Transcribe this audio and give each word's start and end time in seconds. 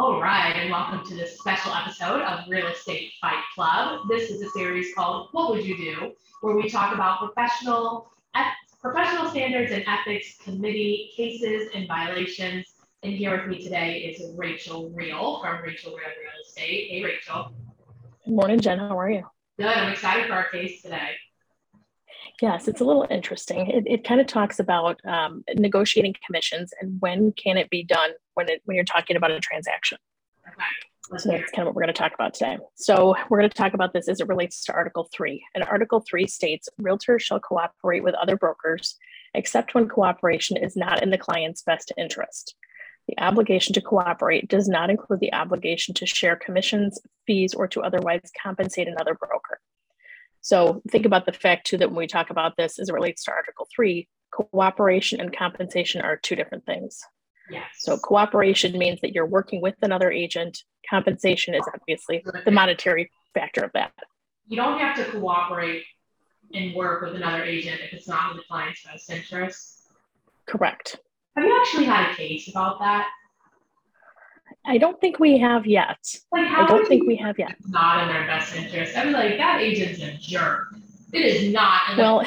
All 0.00 0.22
right, 0.22 0.54
and 0.54 0.70
welcome 0.70 1.04
to 1.08 1.16
this 1.16 1.40
special 1.40 1.74
episode 1.74 2.22
of 2.22 2.48
Real 2.48 2.68
Estate 2.68 3.10
Fight 3.20 3.42
Club. 3.52 4.02
This 4.08 4.30
is 4.30 4.40
a 4.40 4.48
series 4.50 4.94
called 4.94 5.30
What 5.32 5.50
Would 5.50 5.66
You 5.66 5.76
Do, 5.76 6.12
where 6.40 6.54
we 6.54 6.70
talk 6.70 6.94
about 6.94 7.18
professional 7.18 8.08
professional 8.80 9.28
standards 9.28 9.72
and 9.72 9.82
ethics 9.88 10.36
committee 10.40 11.10
cases 11.16 11.70
and 11.74 11.88
violations. 11.88 12.66
And 13.02 13.12
here 13.12 13.36
with 13.36 13.48
me 13.48 13.60
today 13.60 14.02
is 14.02 14.22
Rachel 14.36 14.88
Real 14.90 15.40
from 15.40 15.62
Rachel 15.62 15.90
Real 15.90 16.06
Real 16.06 16.46
Estate. 16.46 16.90
Hey, 16.92 17.02
Rachel. 17.02 17.52
Good 18.24 18.34
morning, 18.34 18.60
Jen. 18.60 18.78
How 18.78 18.96
are 18.96 19.10
you? 19.10 19.24
Good. 19.58 19.66
I'm 19.66 19.90
excited 19.90 20.28
for 20.28 20.34
our 20.34 20.48
case 20.50 20.80
today. 20.80 21.16
Yes, 22.40 22.68
it's 22.68 22.80
a 22.80 22.84
little 22.84 23.06
interesting. 23.10 23.66
It, 23.68 23.84
it 23.86 24.04
kind 24.04 24.20
of 24.20 24.26
talks 24.26 24.60
about 24.60 25.00
um, 25.04 25.44
negotiating 25.54 26.14
commissions 26.24 26.72
and 26.80 27.00
when 27.00 27.32
can 27.32 27.56
it 27.56 27.68
be 27.68 27.82
done 27.82 28.10
when 28.34 28.48
it 28.48 28.62
when 28.64 28.76
you're 28.76 28.84
talking 28.84 29.16
about 29.16 29.32
a 29.32 29.40
transaction. 29.40 29.98
So 31.16 31.30
that's 31.30 31.50
kind 31.52 31.60
of 31.60 31.66
what 31.66 31.74
we're 31.74 31.82
going 31.82 31.94
to 31.94 31.98
talk 31.98 32.12
about 32.14 32.34
today. 32.34 32.58
So 32.74 33.16
we're 33.28 33.38
going 33.38 33.48
to 33.48 33.56
talk 33.56 33.72
about 33.72 33.94
this 33.94 34.08
as 34.08 34.20
it 34.20 34.28
relates 34.28 34.64
to 34.64 34.74
Article 34.74 35.08
3. 35.12 35.42
And 35.54 35.64
Article 35.64 36.04
3 36.06 36.26
states 36.26 36.68
realtors 36.80 37.22
shall 37.22 37.40
cooperate 37.40 38.02
with 38.02 38.14
other 38.14 38.36
brokers 38.36 38.96
except 39.34 39.74
when 39.74 39.88
cooperation 39.88 40.56
is 40.56 40.76
not 40.76 41.02
in 41.02 41.10
the 41.10 41.18
client's 41.18 41.62
best 41.62 41.92
interest. 41.96 42.54
The 43.08 43.18
obligation 43.18 43.72
to 43.74 43.80
cooperate 43.80 44.48
does 44.48 44.68
not 44.68 44.90
include 44.90 45.20
the 45.20 45.32
obligation 45.32 45.94
to 45.94 46.06
share 46.06 46.36
commissions, 46.36 47.00
fees, 47.26 47.54
or 47.54 47.66
to 47.68 47.80
otherwise 47.80 48.30
compensate 48.42 48.86
another 48.86 49.14
broker. 49.14 49.60
So 50.40 50.82
think 50.90 51.06
about 51.06 51.26
the 51.26 51.32
fact 51.32 51.66
too 51.66 51.78
that 51.78 51.88
when 51.88 51.98
we 51.98 52.06
talk 52.06 52.30
about 52.30 52.56
this 52.56 52.78
as 52.78 52.88
it 52.88 52.94
relates 52.94 53.24
to 53.24 53.32
Article 53.32 53.66
3, 53.74 54.08
cooperation 54.30 55.20
and 55.20 55.36
compensation 55.36 56.00
are 56.00 56.16
two 56.16 56.36
different 56.36 56.64
things. 56.64 57.00
Yes. 57.50 57.64
So 57.78 57.96
cooperation 57.96 58.78
means 58.78 59.00
that 59.00 59.12
you're 59.12 59.26
working 59.26 59.62
with 59.62 59.74
another 59.82 60.10
agent. 60.10 60.62
Compensation 60.88 61.54
is 61.54 61.62
obviously 61.72 62.24
the 62.44 62.50
monetary 62.50 63.10
factor 63.34 63.62
of 63.62 63.70
that. 63.72 63.92
You 64.46 64.56
don't 64.56 64.78
have 64.78 64.96
to 64.96 65.04
cooperate 65.12 65.84
and 66.54 66.74
work 66.74 67.02
with 67.02 67.14
another 67.14 67.42
agent 67.42 67.80
if 67.80 67.92
it's 67.92 68.08
not 68.08 68.32
in 68.32 68.36
the 68.38 68.42
client's 68.48 68.82
best 68.84 69.10
interest. 69.10 69.82
Correct. 70.46 70.96
Have 71.36 71.44
you 71.44 71.56
actually 71.60 71.84
had 71.84 72.12
a 72.12 72.14
case 72.14 72.48
about 72.48 72.78
that? 72.80 73.08
I 74.68 74.76
don't 74.76 75.00
think 75.00 75.18
we 75.18 75.38
have 75.38 75.66
yet. 75.66 75.98
Like, 76.30 76.46
I 76.46 76.66
don't 76.66 76.86
think 76.86 77.06
we 77.06 77.16
have 77.16 77.38
yet. 77.38 77.56
Not 77.66 78.02
in 78.02 78.08
their 78.10 78.26
best 78.26 78.54
interest. 78.54 78.94
I 78.94 79.06
was 79.06 79.14
like, 79.14 79.38
that 79.38 79.62
agent's 79.62 80.02
a 80.02 80.12
jerk. 80.18 80.74
It 81.12 81.24
is 81.24 81.52
not. 81.52 81.96
well, 81.96 82.22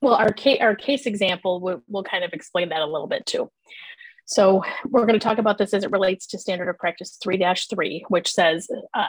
well, 0.00 0.14
our 0.14 0.32
case, 0.32 0.58
our 0.62 0.74
case 0.74 1.04
example 1.04 1.60
will, 1.60 1.82
will 1.88 2.04
kind 2.04 2.24
of 2.24 2.32
explain 2.32 2.70
that 2.70 2.80
a 2.80 2.86
little 2.86 3.06
bit 3.06 3.26
too. 3.26 3.50
So 4.24 4.64
we're 4.86 5.04
going 5.04 5.18
to 5.18 5.24
talk 5.24 5.36
about 5.36 5.58
this 5.58 5.74
as 5.74 5.84
it 5.84 5.90
relates 5.90 6.26
to 6.28 6.38
standard 6.38 6.70
of 6.70 6.78
practice 6.78 7.18
3-3, 7.22 8.02
which 8.08 8.32
says 8.32 8.66
uh, 8.94 9.04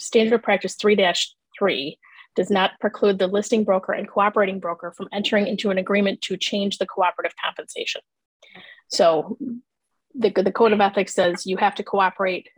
standard 0.00 0.34
of 0.34 0.42
practice 0.42 0.74
3-3 0.76 1.96
does 2.34 2.50
not 2.50 2.72
preclude 2.80 3.20
the 3.20 3.28
listing 3.28 3.62
broker 3.62 3.92
and 3.92 4.08
cooperating 4.08 4.58
broker 4.58 4.92
from 4.96 5.06
entering 5.12 5.46
into 5.46 5.70
an 5.70 5.78
agreement 5.78 6.22
to 6.22 6.36
change 6.36 6.78
the 6.78 6.86
cooperative 6.86 7.34
compensation. 7.42 8.00
So 8.88 9.38
the, 10.14 10.30
the 10.30 10.52
code 10.52 10.72
of 10.72 10.80
ethics 10.80 11.14
says 11.14 11.46
you 11.46 11.56
have 11.56 11.74
to 11.76 11.82
cooperate. 11.82 12.48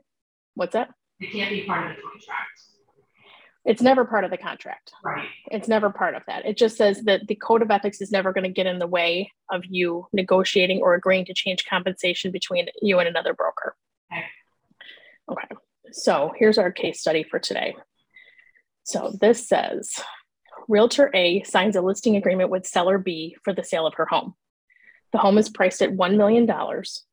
What's 0.54 0.72
that? 0.72 0.90
It 1.20 1.32
can't 1.32 1.50
be 1.50 1.64
part 1.64 1.90
of 1.90 1.96
the 1.96 2.02
contract. 2.02 2.60
It's 3.66 3.82
never 3.82 4.06
part 4.06 4.24
of 4.24 4.30
the 4.30 4.38
contract. 4.38 4.92
Right. 5.04 5.28
It's 5.50 5.68
never 5.68 5.90
part 5.90 6.14
of 6.14 6.22
that. 6.26 6.46
It 6.46 6.56
just 6.56 6.78
says 6.78 7.02
that 7.02 7.26
the 7.26 7.34
code 7.34 7.60
of 7.60 7.70
ethics 7.70 8.00
is 8.00 8.10
never 8.10 8.32
going 8.32 8.44
to 8.44 8.50
get 8.50 8.66
in 8.66 8.78
the 8.78 8.86
way 8.86 9.30
of 9.50 9.62
you 9.66 10.06
negotiating 10.12 10.80
or 10.80 10.94
agreeing 10.94 11.26
to 11.26 11.34
change 11.34 11.66
compensation 11.66 12.30
between 12.30 12.68
you 12.80 12.98
and 12.98 13.08
another 13.08 13.34
broker. 13.34 13.76
Okay. 14.10 14.24
Okay. 15.30 15.48
So 15.92 16.32
here's 16.38 16.56
our 16.56 16.72
case 16.72 17.00
study 17.00 17.22
for 17.22 17.38
today. 17.38 17.76
So 18.84 19.12
this 19.20 19.46
says 19.46 20.00
Realtor 20.68 21.10
A 21.14 21.42
signs 21.42 21.76
a 21.76 21.82
listing 21.82 22.16
agreement 22.16 22.50
with 22.50 22.66
seller 22.66 22.96
B 22.96 23.36
for 23.44 23.52
the 23.52 23.64
sale 23.64 23.86
of 23.86 23.94
her 23.94 24.06
home. 24.06 24.34
The 25.12 25.18
home 25.18 25.38
is 25.38 25.48
priced 25.48 25.82
at 25.82 25.90
$1 25.90 26.16
million, 26.16 26.48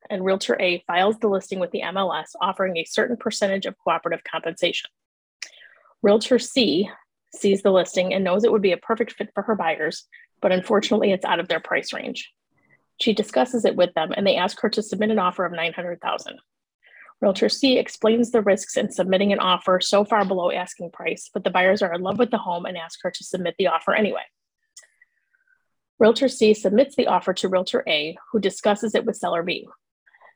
and 0.08 0.24
Realtor 0.24 0.56
A 0.60 0.84
files 0.86 1.18
the 1.18 1.28
listing 1.28 1.58
with 1.58 1.72
the 1.72 1.82
MLS 1.82 2.28
offering 2.40 2.76
a 2.76 2.84
certain 2.84 3.16
percentage 3.16 3.66
of 3.66 3.76
cooperative 3.78 4.22
compensation. 4.24 4.88
Realtor 6.02 6.38
C 6.38 6.88
sees 7.34 7.62
the 7.62 7.72
listing 7.72 8.14
and 8.14 8.22
knows 8.22 8.44
it 8.44 8.52
would 8.52 8.62
be 8.62 8.72
a 8.72 8.76
perfect 8.76 9.12
fit 9.12 9.30
for 9.34 9.42
her 9.42 9.56
buyers, 9.56 10.04
but 10.40 10.52
unfortunately, 10.52 11.10
it's 11.10 11.24
out 11.24 11.40
of 11.40 11.48
their 11.48 11.60
price 11.60 11.92
range. 11.92 12.32
She 13.00 13.12
discusses 13.12 13.64
it 13.64 13.74
with 13.74 13.92
them, 13.94 14.12
and 14.16 14.26
they 14.26 14.36
ask 14.36 14.60
her 14.60 14.70
to 14.70 14.82
submit 14.82 15.10
an 15.10 15.18
offer 15.18 15.44
of 15.44 15.52
900,000. 15.52 16.38
Realtor 17.20 17.48
C 17.48 17.78
explains 17.78 18.30
the 18.30 18.42
risks 18.42 18.76
in 18.76 18.92
submitting 18.92 19.32
an 19.32 19.40
offer 19.40 19.80
so 19.80 20.04
far 20.04 20.24
below 20.24 20.52
asking 20.52 20.92
price, 20.92 21.30
but 21.34 21.42
the 21.42 21.50
buyers 21.50 21.82
are 21.82 21.92
in 21.92 22.02
love 22.02 22.18
with 22.18 22.30
the 22.30 22.38
home 22.38 22.64
and 22.64 22.76
ask 22.76 23.00
her 23.02 23.10
to 23.10 23.24
submit 23.24 23.56
the 23.58 23.66
offer 23.66 23.92
anyway. 23.92 24.22
Realtor 25.98 26.28
C 26.28 26.54
submits 26.54 26.94
the 26.94 27.08
offer 27.08 27.34
to 27.34 27.48
Realtor 27.48 27.82
A, 27.88 28.16
who 28.30 28.38
discusses 28.38 28.94
it 28.94 29.04
with 29.04 29.16
Seller 29.16 29.42
B. 29.42 29.68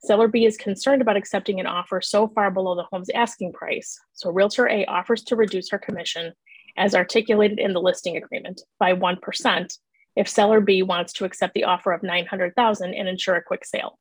Seller 0.02 0.26
B 0.26 0.44
is 0.44 0.56
concerned 0.56 1.00
about 1.00 1.16
accepting 1.16 1.60
an 1.60 1.66
offer 1.66 2.00
so 2.00 2.26
far 2.26 2.50
below 2.50 2.74
the 2.74 2.86
home's 2.90 3.10
asking 3.10 3.52
price, 3.52 4.00
so 4.12 4.30
Realtor 4.30 4.68
A 4.68 4.84
offers 4.86 5.22
to 5.24 5.36
reduce 5.36 5.70
her 5.70 5.78
commission, 5.78 6.32
as 6.76 6.94
articulated 6.94 7.60
in 7.60 7.72
the 7.72 7.80
listing 7.80 8.16
agreement, 8.16 8.62
by 8.80 8.94
1% 8.94 9.78
if 10.16 10.28
Seller 10.28 10.60
B 10.60 10.82
wants 10.82 11.12
to 11.14 11.24
accept 11.24 11.54
the 11.54 11.64
offer 11.64 11.92
of 11.92 12.02
900,000 12.02 12.94
and 12.94 13.08
ensure 13.08 13.36
a 13.36 13.42
quick 13.42 13.64
sale. 13.64 13.98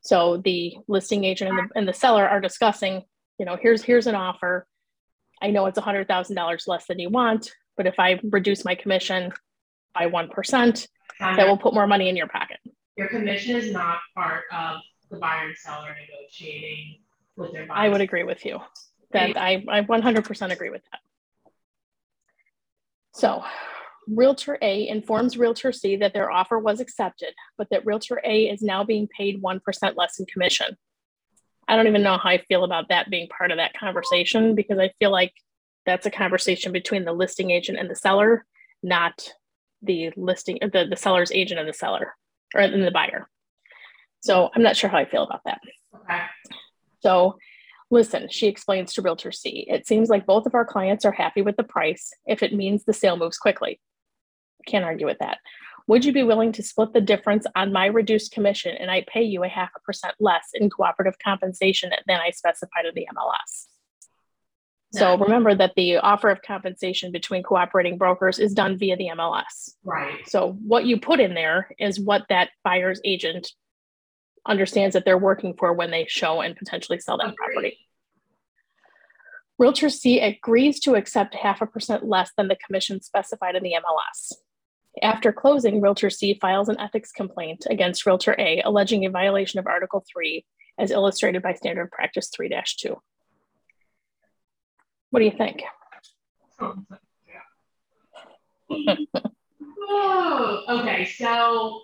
So 0.00 0.36
the 0.36 0.76
listing 0.86 1.24
agent 1.24 1.50
and 1.50 1.58
the, 1.58 1.78
and 1.78 1.88
the 1.88 1.94
seller 1.94 2.28
are 2.28 2.40
discussing, 2.40 3.02
you 3.38 3.46
know, 3.46 3.56
here's 3.60 3.82
here's 3.82 4.06
an 4.06 4.14
offer. 4.14 4.66
I 5.40 5.50
know 5.50 5.66
it's 5.66 5.78
$100,000 5.78 6.68
less 6.68 6.86
than 6.86 6.98
you 6.98 7.08
want, 7.08 7.52
but 7.76 7.86
if 7.86 7.98
I 7.98 8.20
reduce 8.22 8.64
my 8.64 8.74
commission, 8.74 9.32
by 9.94 10.06
1%, 10.06 10.88
that 11.20 11.46
will 11.46 11.58
put 11.58 11.74
more 11.74 11.86
money 11.86 12.08
in 12.08 12.16
your 12.16 12.28
pocket. 12.28 12.58
Your 12.96 13.08
commission 13.08 13.56
is 13.56 13.72
not 13.72 13.98
part 14.14 14.44
of 14.52 14.80
the 15.10 15.16
buyer 15.16 15.48
and 15.48 15.56
seller 15.56 15.94
negotiating 16.00 17.00
with 17.36 17.52
their 17.52 17.66
buyers. 17.66 17.78
I 17.78 17.88
would 17.88 18.00
agree 18.00 18.24
with 18.24 18.44
you. 18.44 18.60
That 19.12 19.36
I, 19.36 19.64
I 19.68 19.82
100% 19.82 20.52
agree 20.52 20.70
with 20.70 20.82
that. 20.90 21.00
So, 23.12 23.44
Realtor 24.08 24.58
A 24.60 24.88
informs 24.88 25.38
Realtor 25.38 25.72
C 25.72 25.96
that 25.96 26.12
their 26.12 26.30
offer 26.30 26.58
was 26.58 26.80
accepted, 26.80 27.32
but 27.56 27.68
that 27.70 27.86
Realtor 27.86 28.20
A 28.24 28.48
is 28.48 28.60
now 28.60 28.84
being 28.84 29.08
paid 29.08 29.42
1% 29.42 29.60
less 29.96 30.18
in 30.18 30.26
commission. 30.26 30.76
I 31.66 31.76
don't 31.76 31.86
even 31.86 32.02
know 32.02 32.18
how 32.18 32.30
I 32.30 32.38
feel 32.38 32.64
about 32.64 32.88
that 32.88 33.08
being 33.08 33.28
part 33.28 33.50
of 33.50 33.58
that 33.58 33.78
conversation 33.78 34.54
because 34.54 34.78
I 34.78 34.90
feel 34.98 35.10
like 35.10 35.32
that's 35.86 36.06
a 36.06 36.10
conversation 36.10 36.72
between 36.72 37.04
the 37.04 37.12
listing 37.12 37.50
agent 37.50 37.78
and 37.78 37.88
the 37.88 37.96
seller, 37.96 38.44
not 38.82 39.32
the 39.84 40.10
listing 40.16 40.58
the, 40.60 40.86
the 40.88 40.96
seller's 40.96 41.32
agent 41.32 41.60
and 41.60 41.68
the 41.68 41.72
seller 41.72 42.14
or 42.54 42.68
the 42.68 42.90
buyer. 42.90 43.28
So 44.20 44.50
I'm 44.54 44.62
not 44.62 44.76
sure 44.76 44.90
how 44.90 44.98
I 44.98 45.04
feel 45.04 45.24
about 45.24 45.42
that. 45.44 45.60
Okay. 45.96 46.20
So 47.00 47.36
listen, 47.90 48.28
she 48.30 48.46
explains 48.46 48.94
to 48.94 49.02
Realtor 49.02 49.32
C, 49.32 49.66
it 49.68 49.86
seems 49.86 50.08
like 50.08 50.26
both 50.26 50.46
of 50.46 50.54
our 50.54 50.64
clients 50.64 51.04
are 51.04 51.12
happy 51.12 51.42
with 51.42 51.56
the 51.56 51.62
price 51.62 52.12
if 52.26 52.42
it 52.42 52.54
means 52.54 52.84
the 52.84 52.92
sale 52.92 53.16
moves 53.16 53.38
quickly. 53.38 53.80
Can't 54.66 54.84
argue 54.84 55.06
with 55.06 55.18
that. 55.20 55.38
Would 55.86 56.04
you 56.04 56.12
be 56.12 56.22
willing 56.22 56.52
to 56.52 56.62
split 56.62 56.94
the 56.94 57.00
difference 57.02 57.46
on 57.54 57.72
my 57.72 57.86
reduced 57.86 58.32
commission 58.32 58.74
and 58.74 58.90
I 58.90 59.04
pay 59.06 59.22
you 59.22 59.44
a 59.44 59.48
half 59.48 59.70
a 59.76 59.80
percent 59.80 60.14
less 60.18 60.48
in 60.54 60.70
cooperative 60.70 61.18
compensation 61.22 61.90
than 62.06 62.20
I 62.20 62.30
specified 62.30 62.86
in 62.86 62.94
the 62.94 63.06
MLS? 63.14 63.66
So 64.98 65.16
remember 65.18 65.54
that 65.54 65.74
the 65.76 65.96
offer 65.98 66.30
of 66.30 66.42
compensation 66.42 67.10
between 67.10 67.42
cooperating 67.42 67.98
brokers 67.98 68.38
is 68.38 68.54
done 68.54 68.78
via 68.78 68.96
the 68.96 69.10
MLS. 69.16 69.74
Right. 69.82 70.28
So 70.28 70.56
what 70.66 70.86
you 70.86 71.00
put 71.00 71.20
in 71.20 71.34
there 71.34 71.70
is 71.78 71.98
what 71.98 72.26
that 72.28 72.50
buyer's 72.62 73.00
agent 73.04 73.50
understands 74.46 74.94
that 74.94 75.04
they're 75.04 75.18
working 75.18 75.54
for 75.54 75.72
when 75.72 75.90
they 75.90 76.06
show 76.08 76.40
and 76.40 76.56
potentially 76.56 77.00
sell 77.00 77.18
that 77.18 77.34
property. 77.34 77.78
Realtor 79.58 79.88
C 79.88 80.20
agrees 80.20 80.80
to 80.80 80.94
accept 80.94 81.34
half 81.34 81.60
a 81.60 81.66
percent 81.66 82.04
less 82.04 82.30
than 82.36 82.48
the 82.48 82.56
commission 82.56 83.00
specified 83.00 83.54
in 83.54 83.62
the 83.62 83.74
MLS. 83.74 84.32
After 85.02 85.32
closing, 85.32 85.80
Realtor 85.80 86.10
C 86.10 86.38
files 86.40 86.68
an 86.68 86.78
ethics 86.78 87.12
complaint 87.12 87.66
against 87.68 88.06
Realtor 88.06 88.34
A 88.38 88.62
alleging 88.64 89.04
a 89.04 89.10
violation 89.10 89.58
of 89.58 89.66
Article 89.66 90.04
3 90.12 90.44
as 90.78 90.90
illustrated 90.90 91.42
by 91.42 91.54
Standard 91.54 91.90
Practice 91.90 92.30
3 92.34 92.50
2. 92.78 92.96
What 95.14 95.20
do 95.20 95.26
you 95.26 95.36
think? 95.38 95.62
oh, 99.88 100.64
okay, 100.80 101.04
so 101.04 101.82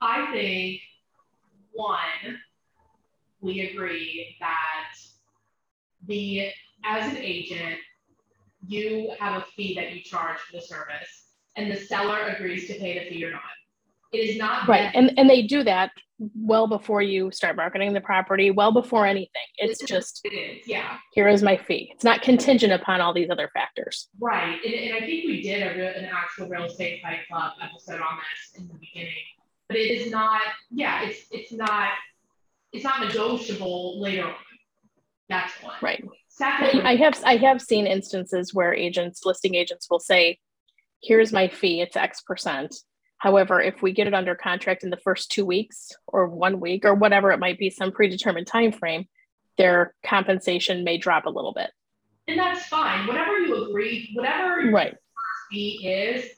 I 0.00 0.30
think 0.30 0.82
one, 1.72 2.38
we 3.40 3.62
agree 3.62 4.36
that 4.38 4.92
the 6.06 6.50
as 6.84 7.10
an 7.10 7.16
agent, 7.16 7.80
you 8.68 9.10
have 9.18 9.42
a 9.42 9.46
fee 9.56 9.74
that 9.74 9.92
you 9.92 10.00
charge 10.00 10.38
for 10.38 10.52
the 10.52 10.62
service, 10.62 11.32
and 11.56 11.68
the 11.68 11.76
seller 11.76 12.20
agrees 12.28 12.68
to 12.68 12.74
pay 12.74 13.00
the 13.00 13.10
fee 13.10 13.24
or 13.24 13.32
not. 13.32 13.40
It 14.12 14.18
is 14.18 14.38
not 14.38 14.68
Right. 14.68 14.92
And 14.94 15.12
and 15.18 15.28
they 15.28 15.42
do 15.42 15.64
that 15.64 15.90
well 16.18 16.66
before 16.66 17.02
you 17.02 17.30
start 17.30 17.56
marketing 17.56 17.92
the 17.92 18.00
property, 18.00 18.50
well 18.50 18.72
before 18.72 19.04
anything. 19.06 19.28
It's 19.58 19.82
just 19.84 20.20
It 20.24 20.62
yeah. 20.66 20.98
here 21.12 21.28
is 21.28 21.42
my 21.42 21.56
fee. 21.56 21.90
It's 21.94 22.04
not 22.04 22.22
contingent 22.22 22.72
upon 22.72 23.00
all 23.00 23.12
these 23.12 23.28
other 23.30 23.50
factors. 23.52 24.08
Right, 24.20 24.58
and, 24.64 24.74
and 24.74 24.94
I 24.94 25.00
think 25.00 25.26
we 25.26 25.42
did 25.42 25.62
a 25.62 25.78
real, 25.78 25.92
an 25.94 26.08
actual 26.12 26.48
real 26.48 26.64
estate 26.64 27.02
fight 27.02 27.20
club 27.30 27.52
episode 27.62 28.00
on 28.00 28.16
this 28.16 28.60
in 28.60 28.68
the 28.68 28.74
beginning, 28.74 29.12
but 29.68 29.76
it 29.76 29.90
is 29.90 30.10
not, 30.10 30.40
yeah, 30.70 31.02
it's, 31.04 31.26
it's 31.30 31.52
not, 31.52 31.90
it's 32.72 32.84
not 32.84 33.00
negotiable 33.06 34.00
later 34.00 34.24
on. 34.24 34.34
That's 35.28 35.52
one. 35.62 35.74
Right. 35.82 36.04
Second, 36.28 36.86
I 36.86 36.96
have 36.96 37.18
I 37.24 37.36
have 37.36 37.62
seen 37.62 37.86
instances 37.86 38.54
where 38.54 38.72
agents, 38.74 39.22
listing 39.24 39.54
agents 39.54 39.88
will 39.90 39.98
say, 39.98 40.38
here's 41.02 41.32
my 41.32 41.48
fee, 41.48 41.80
it's 41.80 41.96
X 41.96 42.20
percent. 42.20 42.74
However, 43.18 43.60
if 43.60 43.80
we 43.82 43.92
get 43.92 44.06
it 44.06 44.14
under 44.14 44.34
contract 44.34 44.84
in 44.84 44.90
the 44.90 44.96
first 44.98 45.30
two 45.30 45.44
weeks 45.44 45.92
or 46.06 46.26
one 46.28 46.60
week 46.60 46.84
or 46.84 46.94
whatever 46.94 47.30
it 47.32 47.38
might 47.38 47.58
be, 47.58 47.70
some 47.70 47.90
predetermined 47.92 48.46
time 48.46 48.72
frame, 48.72 49.06
their 49.56 49.94
compensation 50.04 50.84
may 50.84 50.98
drop 50.98 51.24
a 51.26 51.30
little 51.30 51.52
bit. 51.54 51.70
and 52.28 52.38
that's 52.38 52.66
fine, 52.66 53.06
whatever 53.06 53.38
you 53.38 53.68
agree, 53.68 54.10
whatever 54.14 54.70
Right, 54.70 54.94
fee 55.50 55.86
is, 55.88 56.30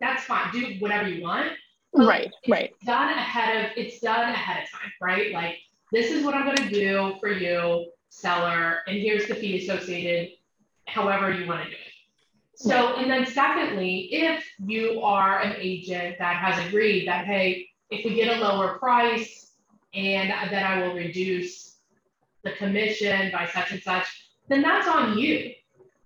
that's 0.00 0.24
fine, 0.24 0.52
do 0.52 0.74
whatever 0.80 1.08
you 1.08 1.22
want. 1.22 1.52
right, 1.94 2.30
right. 2.48 2.70
It's 2.76 2.84
done 2.84 3.08
ahead 3.08 3.64
of, 3.64 3.70
it's 3.76 4.00
done 4.00 4.28
ahead 4.30 4.64
of 4.64 4.70
time, 4.70 4.90
right? 5.00 5.32
Like, 5.32 5.56
this 5.92 6.10
is 6.10 6.24
what 6.24 6.34
I'm 6.34 6.44
gonna 6.44 6.68
do 6.68 7.14
for 7.20 7.30
you, 7.30 7.90
seller, 8.10 8.80
and 8.86 8.98
here's 8.98 9.26
the 9.28 9.34
fee 9.34 9.64
associated, 9.64 10.32
however 10.86 11.32
you 11.32 11.46
wanna 11.48 11.64
do 11.64 11.70
it. 11.70 11.87
So, 12.60 12.96
and 12.96 13.08
then 13.08 13.24
secondly, 13.24 14.08
if 14.10 14.44
you 14.58 15.00
are 15.00 15.38
an 15.40 15.54
agent 15.58 16.16
that 16.18 16.36
has 16.36 16.66
agreed 16.66 17.06
that, 17.06 17.24
hey, 17.24 17.68
if 17.88 18.04
we 18.04 18.16
get 18.16 18.36
a 18.36 18.40
lower 18.40 18.78
price 18.78 19.52
and 19.94 20.28
then 20.50 20.64
I 20.64 20.82
will 20.82 20.94
reduce 20.94 21.76
the 22.42 22.50
commission 22.52 23.30
by 23.30 23.46
such 23.46 23.70
and 23.70 23.80
such, 23.80 24.06
then 24.48 24.62
that's 24.62 24.88
on 24.88 25.16
you. 25.16 25.52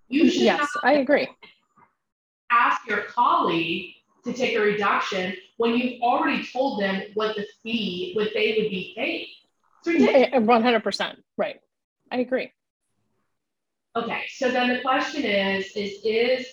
You 0.09 0.29
should 0.29 0.43
Yes, 0.43 0.69
I 0.83 0.95
agree. 0.95 1.27
ask 2.51 2.87
your 2.87 3.05
colleague 3.05 3.95
to 4.25 4.35
take 4.35 4.55
a 4.55 4.61
reduction 4.61 5.35
when 5.57 5.75
you've 5.75 6.03
already 6.03 6.47
told 6.53 6.83
them 6.83 7.03
what 7.15 7.35
the 7.35 7.47
fee, 7.63 8.13
what 8.15 8.29
they 8.35 8.59
would 8.59 8.71
be 8.71 8.93
paid. 8.95 9.27
It's 9.79 9.89
ridiculous. 9.89 10.29
Eh, 10.33 10.37
eh, 10.37 10.39
one 10.39 10.63
hundred 10.63 10.85
percent. 10.85 11.19
Right. 11.39 11.61
I 12.11 12.19
agree. 12.19 12.53
Okay, 13.95 14.23
so 14.37 14.51
then 14.51 14.69
the 14.69 14.81
question 14.81 15.25
is, 15.25 15.67
is, 15.77 16.01
is, 16.05 16.47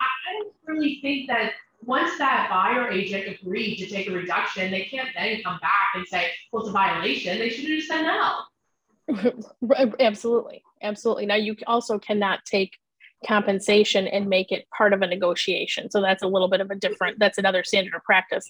I, 0.00 0.06
don't 0.38 0.54
really 0.66 0.98
think 1.02 1.28
that 1.28 1.52
once 1.82 2.16
that 2.16 2.48
buyer 2.48 2.90
agent 2.90 3.28
agreed 3.28 3.76
to 3.76 3.86
take 3.86 4.08
a 4.08 4.12
reduction, 4.12 4.70
they 4.70 4.84
can't 4.84 5.10
then 5.14 5.42
come 5.42 5.58
back 5.60 5.90
and 5.94 6.06
say, 6.06 6.30
well, 6.52 6.62
it's 6.62 6.70
a 6.70 6.72
violation. 6.72 7.38
They 7.38 7.50
should 7.50 7.68
have 7.68 7.78
just 7.78 7.88
said 7.88 8.02
no. 8.02 9.84
Absolutely. 10.00 10.62
Absolutely. 10.82 11.26
Now 11.26 11.34
you 11.34 11.54
also 11.66 11.98
cannot 11.98 12.44
take 12.46 12.78
compensation 13.26 14.06
and 14.06 14.26
make 14.26 14.50
it 14.50 14.66
part 14.76 14.94
of 14.94 15.02
a 15.02 15.06
negotiation. 15.06 15.90
So 15.90 16.00
that's 16.00 16.22
a 16.22 16.26
little 16.26 16.48
bit 16.48 16.62
of 16.62 16.70
a 16.70 16.74
different, 16.74 17.18
that's 17.18 17.36
another 17.36 17.62
standard 17.62 17.94
of 17.94 18.02
practice. 18.04 18.46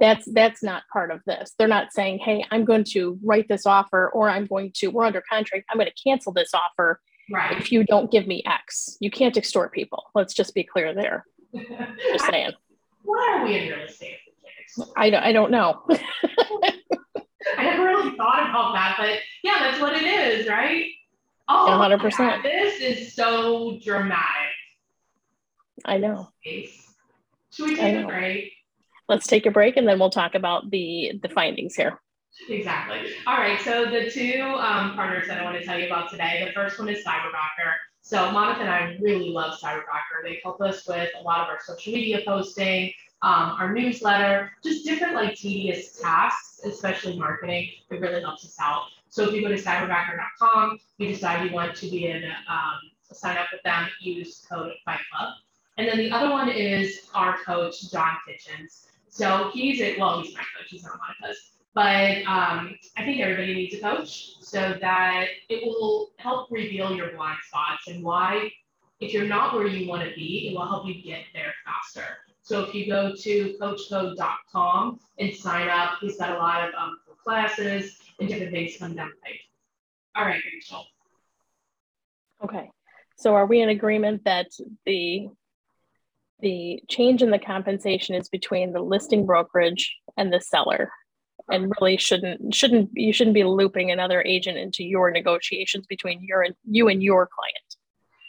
That's 0.00 0.26
that's 0.32 0.64
not 0.64 0.82
part 0.92 1.12
of 1.12 1.20
this. 1.26 1.52
They're 1.58 1.68
not 1.68 1.92
saying, 1.92 2.18
hey, 2.18 2.44
I'm 2.50 2.64
going 2.64 2.84
to 2.90 3.18
write 3.22 3.46
this 3.48 3.66
offer 3.66 4.08
or 4.08 4.28
I'm 4.28 4.46
going 4.46 4.72
to, 4.76 4.88
we're 4.88 5.04
under 5.04 5.22
contract, 5.30 5.66
I'm 5.70 5.76
going 5.76 5.88
to 5.88 6.02
cancel 6.02 6.32
this 6.32 6.50
offer 6.54 7.00
Right. 7.30 7.56
if 7.58 7.70
you 7.72 7.84
don't 7.84 8.10
give 8.10 8.26
me 8.26 8.42
X. 8.46 8.96
You 9.00 9.10
can't 9.10 9.36
extort 9.36 9.72
people. 9.72 10.04
Let's 10.14 10.34
just 10.34 10.54
be 10.54 10.64
clear 10.64 10.94
there. 10.94 11.24
Just 12.12 12.26
saying. 12.30 12.52
Why 13.04 13.36
are 13.38 13.44
we 13.44 13.56
in 13.58 13.68
real 13.68 13.86
estate? 13.86 14.16
if 14.26 14.76
we 14.76 14.84
can't 14.84 14.90
I 14.96 15.10
don't, 15.10 15.22
I 15.22 15.32
don't 15.32 15.50
know. 15.50 15.82
I 17.58 17.64
never 17.64 17.84
really 17.84 18.16
thought 18.16 18.48
about 18.50 18.72
that, 18.74 18.96
but 18.98 19.18
yeah, 19.42 19.58
that's 19.60 19.80
what 19.80 19.94
it 19.94 20.04
is, 20.04 20.48
right? 20.48 20.86
Oh, 21.48 21.66
100%. 21.70 22.18
yeah, 22.18 22.42
This 22.42 22.80
is 22.80 23.14
so 23.14 23.78
dramatic. 23.84 24.22
I 25.84 25.98
know. 25.98 26.28
Should 27.52 27.66
we 27.66 27.76
take 27.76 28.04
a 28.04 28.06
break? 28.06 28.52
Let's 29.08 29.26
take 29.26 29.46
a 29.46 29.50
break 29.50 29.76
and 29.76 29.86
then 29.86 29.98
we'll 29.98 30.10
talk 30.10 30.34
about 30.34 30.70
the 30.70 31.18
the 31.22 31.28
findings 31.28 31.74
here. 31.74 32.00
Exactly. 32.48 33.12
All 33.26 33.36
right. 33.36 33.60
So 33.60 33.84
the 33.84 34.10
two 34.10 34.42
um, 34.42 34.94
partners 34.94 35.28
that 35.28 35.38
I 35.38 35.44
want 35.44 35.58
to 35.58 35.64
tell 35.64 35.78
you 35.78 35.86
about 35.86 36.10
today, 36.10 36.44
the 36.46 36.52
first 36.52 36.78
one 36.78 36.88
is 36.88 37.04
Cyberbacker. 37.04 37.74
So 38.00 38.30
Monica 38.32 38.60
and 38.60 38.70
I 38.70 38.96
really 39.00 39.30
love 39.30 39.58
Cyberbacker. 39.60 40.22
They 40.24 40.40
help 40.42 40.60
us 40.60 40.86
with 40.88 41.10
a 41.18 41.22
lot 41.22 41.40
of 41.40 41.48
our 41.48 41.60
social 41.64 41.92
media 41.92 42.20
posting, 42.26 42.92
um, 43.22 43.54
our 43.58 43.72
newsletter, 43.72 44.50
just 44.64 44.84
different 44.84 45.14
like 45.14 45.36
tedious 45.36 46.00
tasks, 46.00 46.60
especially 46.64 47.18
marketing. 47.18 47.68
It 47.90 48.00
really 48.00 48.20
helps 48.20 48.44
us 48.44 48.56
out. 48.60 48.86
So 49.08 49.28
if 49.28 49.34
you 49.34 49.42
go 49.42 49.48
to 49.48 49.62
cyberbacker.com, 49.62 50.80
you 50.98 51.08
decide 51.08 51.48
you 51.48 51.54
want 51.54 51.76
to 51.76 51.90
be 51.90 52.06
in, 52.06 52.24
um, 52.48 52.80
sign 53.12 53.36
up 53.36 53.46
with 53.52 53.62
them, 53.62 53.86
use 54.00 54.44
code 54.50 54.72
Fight 54.84 55.00
Club. 55.12 55.34
And 55.78 55.86
then 55.86 55.98
the 55.98 56.10
other 56.10 56.30
one 56.30 56.48
is 56.48 57.08
our 57.14 57.36
coach, 57.44 57.90
John 57.92 58.16
Kitchens. 58.26 58.88
So 59.08 59.50
he's 59.52 59.80
a, 59.80 59.98
well, 59.98 60.22
he's 60.22 60.34
my 60.34 60.40
coach, 60.40 60.68
he's 60.68 60.82
not 60.82 60.98
Monica's. 60.98 61.52
But 61.74 62.18
um, 62.26 62.76
I 62.96 63.04
think 63.04 63.20
everybody 63.20 63.54
needs 63.54 63.74
a 63.74 63.80
coach 63.80 64.34
so 64.40 64.76
that 64.80 65.26
it 65.48 65.64
will 65.64 66.10
help 66.18 66.50
reveal 66.50 66.94
your 66.94 67.12
blind 67.12 67.38
spots 67.46 67.88
and 67.88 68.04
why, 68.04 68.50
if 69.00 69.14
you're 69.14 69.26
not 69.26 69.54
where 69.54 69.66
you 69.66 69.88
want 69.88 70.06
to 70.06 70.14
be, 70.14 70.48
it 70.48 70.54
will 70.56 70.66
help 70.66 70.86
you 70.86 71.02
get 71.02 71.24
there 71.32 71.54
faster. 71.64 72.04
So 72.42 72.60
if 72.62 72.74
you 72.74 72.86
go 72.86 73.14
to 73.16 73.56
coachcode.com 73.60 75.00
and 75.18 75.34
sign 75.34 75.68
up, 75.68 75.92
he's 76.00 76.18
got 76.18 76.30
a 76.30 76.38
lot 76.38 76.68
of 76.68 76.74
um, 76.74 76.98
classes 77.22 77.98
and 78.18 78.28
different 78.28 78.52
things 78.52 78.76
coming 78.76 78.96
down 78.96 79.08
the 79.08 79.20
pipe. 79.26 79.40
All 80.14 80.24
right, 80.24 80.42
Rachel. 80.52 80.84
Okay, 82.44 82.68
so 83.16 83.34
are 83.34 83.46
we 83.46 83.60
in 83.60 83.68
agreement 83.68 84.24
that 84.24 84.48
the 84.84 85.28
the 86.40 86.82
change 86.88 87.22
in 87.22 87.30
the 87.30 87.38
compensation 87.38 88.16
is 88.16 88.28
between 88.28 88.72
the 88.72 88.82
listing 88.82 89.24
brokerage 89.24 89.96
and 90.16 90.32
the 90.32 90.40
seller? 90.40 90.90
And 91.52 91.72
really 91.80 91.96
shouldn't 91.96 92.54
shouldn't 92.54 92.90
you 92.94 93.12
shouldn't 93.12 93.34
be 93.34 93.44
looping 93.44 93.90
another 93.90 94.22
agent 94.22 94.58
into 94.58 94.82
your 94.84 95.10
negotiations 95.10 95.86
between 95.86 96.22
your 96.22 96.42
and 96.42 96.54
you 96.68 96.88
and 96.88 97.02
your 97.02 97.28
client. 97.28 97.76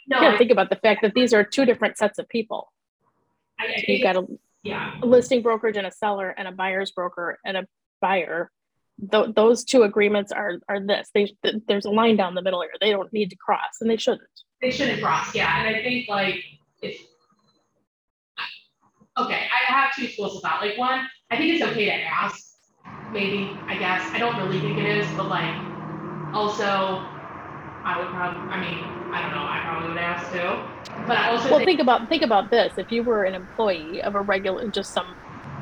No, 0.06 0.20
You 0.20 0.34
I, 0.34 0.38
think 0.38 0.50
about 0.50 0.68
the 0.70 0.76
fact 0.76 1.02
that 1.02 1.14
these 1.14 1.32
are 1.32 1.42
two 1.42 1.64
different 1.64 1.96
sets 1.96 2.18
of 2.18 2.28
people. 2.28 2.72
I, 3.58 3.64
I 3.66 3.84
You've 3.88 4.02
got 4.02 4.16
a, 4.16 4.26
yeah, 4.62 4.94
a 5.02 5.06
listing 5.06 5.40
brokerage 5.40 5.76
and 5.76 5.86
a 5.86 5.90
seller 5.92 6.28
and 6.36 6.46
a 6.46 6.52
buyer's 6.52 6.90
broker 6.90 7.38
and 7.44 7.56
a 7.56 7.66
buyer. 8.02 8.50
Th- 9.10 9.34
those 9.34 9.64
two 9.64 9.82
agreements 9.82 10.30
are 10.30 10.60
are 10.68 10.80
this. 10.80 11.08
They 11.14 11.34
th- 11.42 11.62
there's 11.66 11.86
a 11.86 11.90
line 11.90 12.16
down 12.16 12.34
the 12.34 12.42
middle 12.42 12.60
here. 12.62 12.70
They 12.80 12.90
don't 12.90 13.12
need 13.12 13.30
to 13.30 13.36
cross, 13.36 13.80
and 13.80 13.88
they 13.90 13.96
shouldn't. 13.96 14.22
they 14.60 14.70
shouldn't 14.70 15.02
cross, 15.02 15.34
yeah, 15.34 15.58
and 15.58 15.74
I 15.74 15.82
think 15.82 16.08
like 16.08 16.44
if. 16.82 17.00
Okay, 19.16 19.46
I 19.46 19.72
have 19.72 19.94
two 19.94 20.08
schools 20.08 20.36
of 20.36 20.42
thought, 20.42 20.60
like 20.60 20.76
one, 20.76 21.06
I 21.30 21.36
think 21.36 21.54
it's 21.54 21.62
okay 21.62 21.84
to 21.86 21.92
ask, 21.92 22.53
maybe, 23.12 23.58
I 23.68 23.76
guess, 23.76 24.02
I 24.12 24.18
don't 24.18 24.36
really 24.36 24.60
think 24.60 24.78
it 24.78 24.86
is, 24.86 25.06
but 25.16 25.28
like, 25.28 25.54
also, 26.34 27.02
I 27.84 27.98
would 27.98 28.08
probably, 28.08 28.40
I 28.50 28.60
mean, 28.60 28.78
I 29.12 29.22
don't 29.22 29.30
know, 29.32 29.42
I 29.44 29.60
probably 29.64 29.88
would 29.90 29.98
ask 29.98 30.32
too, 30.32 30.94
but 31.06 31.18
I 31.18 31.30
also 31.30 31.48
Well, 31.50 31.58
think, 31.58 31.68
think 31.68 31.80
about 31.80 32.08
think 32.08 32.22
about 32.22 32.50
this. 32.50 32.72
If 32.78 32.90
you 32.90 33.02
were 33.02 33.24
an 33.24 33.34
employee 33.34 34.02
of 34.02 34.14
a 34.14 34.20
regular, 34.20 34.66
just 34.68 34.92
some, 34.92 35.14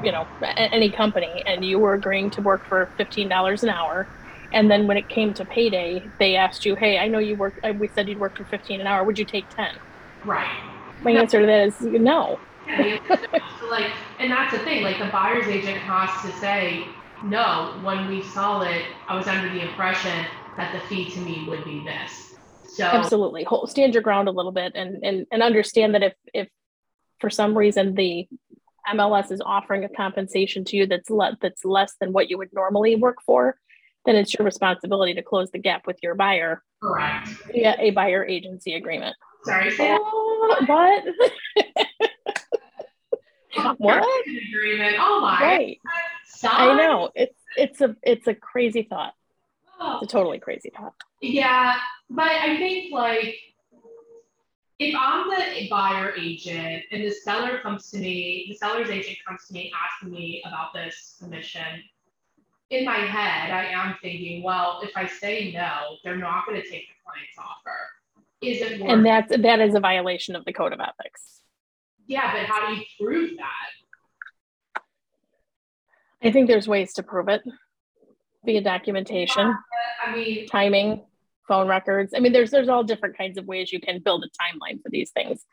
you 0.02 0.12
know, 0.12 0.26
any 0.56 0.90
company, 0.90 1.42
and 1.46 1.64
you 1.64 1.78
were 1.78 1.94
agreeing 1.94 2.30
to 2.30 2.42
work 2.42 2.64
for 2.66 2.90
fifteen 2.96 3.28
dollars 3.28 3.62
an 3.62 3.68
hour, 3.70 4.08
and 4.52 4.70
then 4.70 4.86
when 4.86 4.96
it 4.96 5.08
came 5.08 5.34
to 5.34 5.44
payday, 5.44 6.08
they 6.18 6.36
asked 6.36 6.64
you, 6.64 6.74
"Hey, 6.76 6.98
I 6.98 7.08
know 7.08 7.18
you 7.18 7.36
work. 7.36 7.54
We 7.78 7.88
said 7.88 8.08
you'd 8.08 8.18
work 8.18 8.36
for 8.36 8.44
fifteen 8.44 8.80
an 8.80 8.86
hour. 8.86 9.04
Would 9.04 9.18
you 9.18 9.24
take 9.24 9.48
10? 9.50 9.68
right. 10.24 10.46
My 11.02 11.12
No. 11.12 11.20
answer 11.22 11.40
to 11.40 11.46
that 11.46 11.66
is 11.66 11.80
no. 11.80 12.38
Yeah, 12.68 12.84
you 12.86 12.98
have 13.08 13.20
to- 13.22 13.28
so 13.60 13.66
like, 13.68 13.90
and 14.20 14.30
that's 14.30 14.52
the 14.52 14.60
thing, 14.60 14.84
like 14.84 14.98
the 15.00 15.06
buyer's 15.06 15.48
agent 15.48 15.78
has 15.78 16.22
to 16.22 16.38
say, 16.38 16.86
no, 17.22 17.78
when 17.82 18.08
we 18.08 18.22
saw 18.22 18.62
it, 18.62 18.84
I 19.08 19.16
was 19.16 19.26
under 19.26 19.48
the 19.48 19.60
impression 19.60 20.26
that 20.56 20.72
the 20.72 20.80
fee 20.88 21.10
to 21.10 21.20
me 21.20 21.46
would 21.48 21.64
be 21.64 21.84
this. 21.84 22.34
So, 22.74 22.84
Absolutely, 22.84 23.44
Hold, 23.44 23.70
stand 23.70 23.94
your 23.94 24.02
ground 24.02 24.28
a 24.28 24.32
little 24.32 24.52
bit, 24.52 24.72
and 24.74 25.04
and 25.04 25.26
and 25.30 25.42
understand 25.42 25.94
that 25.94 26.02
if 26.02 26.14
if 26.32 26.48
for 27.20 27.28
some 27.30 27.56
reason 27.56 27.94
the 27.94 28.26
MLS 28.92 29.30
is 29.30 29.40
offering 29.44 29.84
a 29.84 29.88
compensation 29.88 30.64
to 30.64 30.76
you 30.76 30.86
that's 30.86 31.10
le- 31.10 31.36
that's 31.40 31.64
less 31.64 31.94
than 32.00 32.12
what 32.12 32.30
you 32.30 32.38
would 32.38 32.52
normally 32.52 32.96
work 32.96 33.18
for, 33.24 33.56
then 34.06 34.16
it's 34.16 34.34
your 34.34 34.44
responsibility 34.44 35.14
to 35.14 35.22
close 35.22 35.50
the 35.50 35.58
gap 35.58 35.86
with 35.86 35.98
your 36.02 36.14
buyer 36.14 36.62
correct. 36.82 37.28
via 37.52 37.76
a 37.78 37.90
buyer 37.90 38.24
agency 38.24 38.74
agreement. 38.74 39.14
Sorry, 39.44 39.76
that. 39.76 40.00
Oh, 40.02 40.64
what? 40.66 41.04
What? 43.78 44.26
Agreement, 44.26 44.96
oh 44.98 45.20
my. 45.20 45.40
right. 45.40 45.80
Son. 46.36 46.50
I 46.52 46.74
know. 46.74 47.10
It's 47.14 47.38
it's 47.56 47.80
a 47.80 47.96
it's 48.02 48.26
a 48.26 48.34
crazy 48.34 48.82
thought. 48.82 49.14
Oh, 49.80 50.00
It's 50.02 50.12
a 50.12 50.16
totally 50.16 50.38
crazy 50.38 50.70
thought. 50.76 50.94
Yeah, 51.20 51.74
but 52.08 52.26
I 52.30 52.56
think 52.56 52.92
like, 52.92 53.36
if 54.78 54.94
I'm 54.98 55.28
the 55.28 55.68
buyer 55.68 56.14
agent 56.18 56.84
and 56.90 57.02
the 57.02 57.10
seller 57.10 57.58
comes 57.62 57.90
to 57.90 57.98
me, 57.98 58.46
the 58.48 58.56
seller's 58.56 58.90
agent 58.90 59.18
comes 59.26 59.46
to 59.48 59.54
me 59.54 59.72
asking 59.84 60.12
me 60.12 60.42
about 60.46 60.72
this 60.72 61.16
commission, 61.20 61.82
in 62.70 62.84
my 62.84 62.98
head, 62.98 63.52
I 63.52 63.66
am 63.66 63.96
thinking, 64.00 64.42
well, 64.42 64.80
if 64.82 64.96
I 64.96 65.06
say 65.06 65.52
no, 65.52 65.96
they're 66.02 66.16
not 66.16 66.46
going 66.46 66.60
to 66.60 66.68
take 66.68 66.86
the 66.88 66.94
client's 67.04 67.36
offer. 67.38 67.76
Is 68.40 68.60
it 68.60 68.80
worth 68.80 68.90
And 68.90 69.06
that's 69.06 69.36
that 69.36 69.60
is 69.60 69.74
a 69.74 69.80
violation 69.80 70.34
of 70.34 70.44
the 70.44 70.52
code 70.52 70.72
of 70.72 70.80
ethics. 70.80 71.42
Yeah, 72.06 72.32
but 72.32 72.46
how 72.46 72.66
do 72.66 72.74
you 72.74 72.82
prove 73.00 73.36
that? 73.36 73.81
I 76.22 76.30
think 76.30 76.48
there's 76.48 76.68
ways 76.68 76.92
to 76.94 77.02
prove 77.02 77.28
it 77.28 77.42
via 78.44 78.60
documentation, 78.60 79.46
uh, 79.46 79.54
I 80.04 80.14
mean, 80.14 80.46
timing, 80.46 81.04
phone 81.48 81.68
records. 81.68 82.12
I 82.16 82.20
mean, 82.20 82.32
there's 82.32 82.50
there's 82.50 82.68
all 82.68 82.84
different 82.84 83.16
kinds 83.16 83.38
of 83.38 83.46
ways 83.46 83.72
you 83.72 83.80
can 83.80 84.00
build 84.00 84.24
a 84.24 84.28
timeline 84.28 84.82
for 84.82 84.90
these 84.90 85.10
things. 85.10 85.44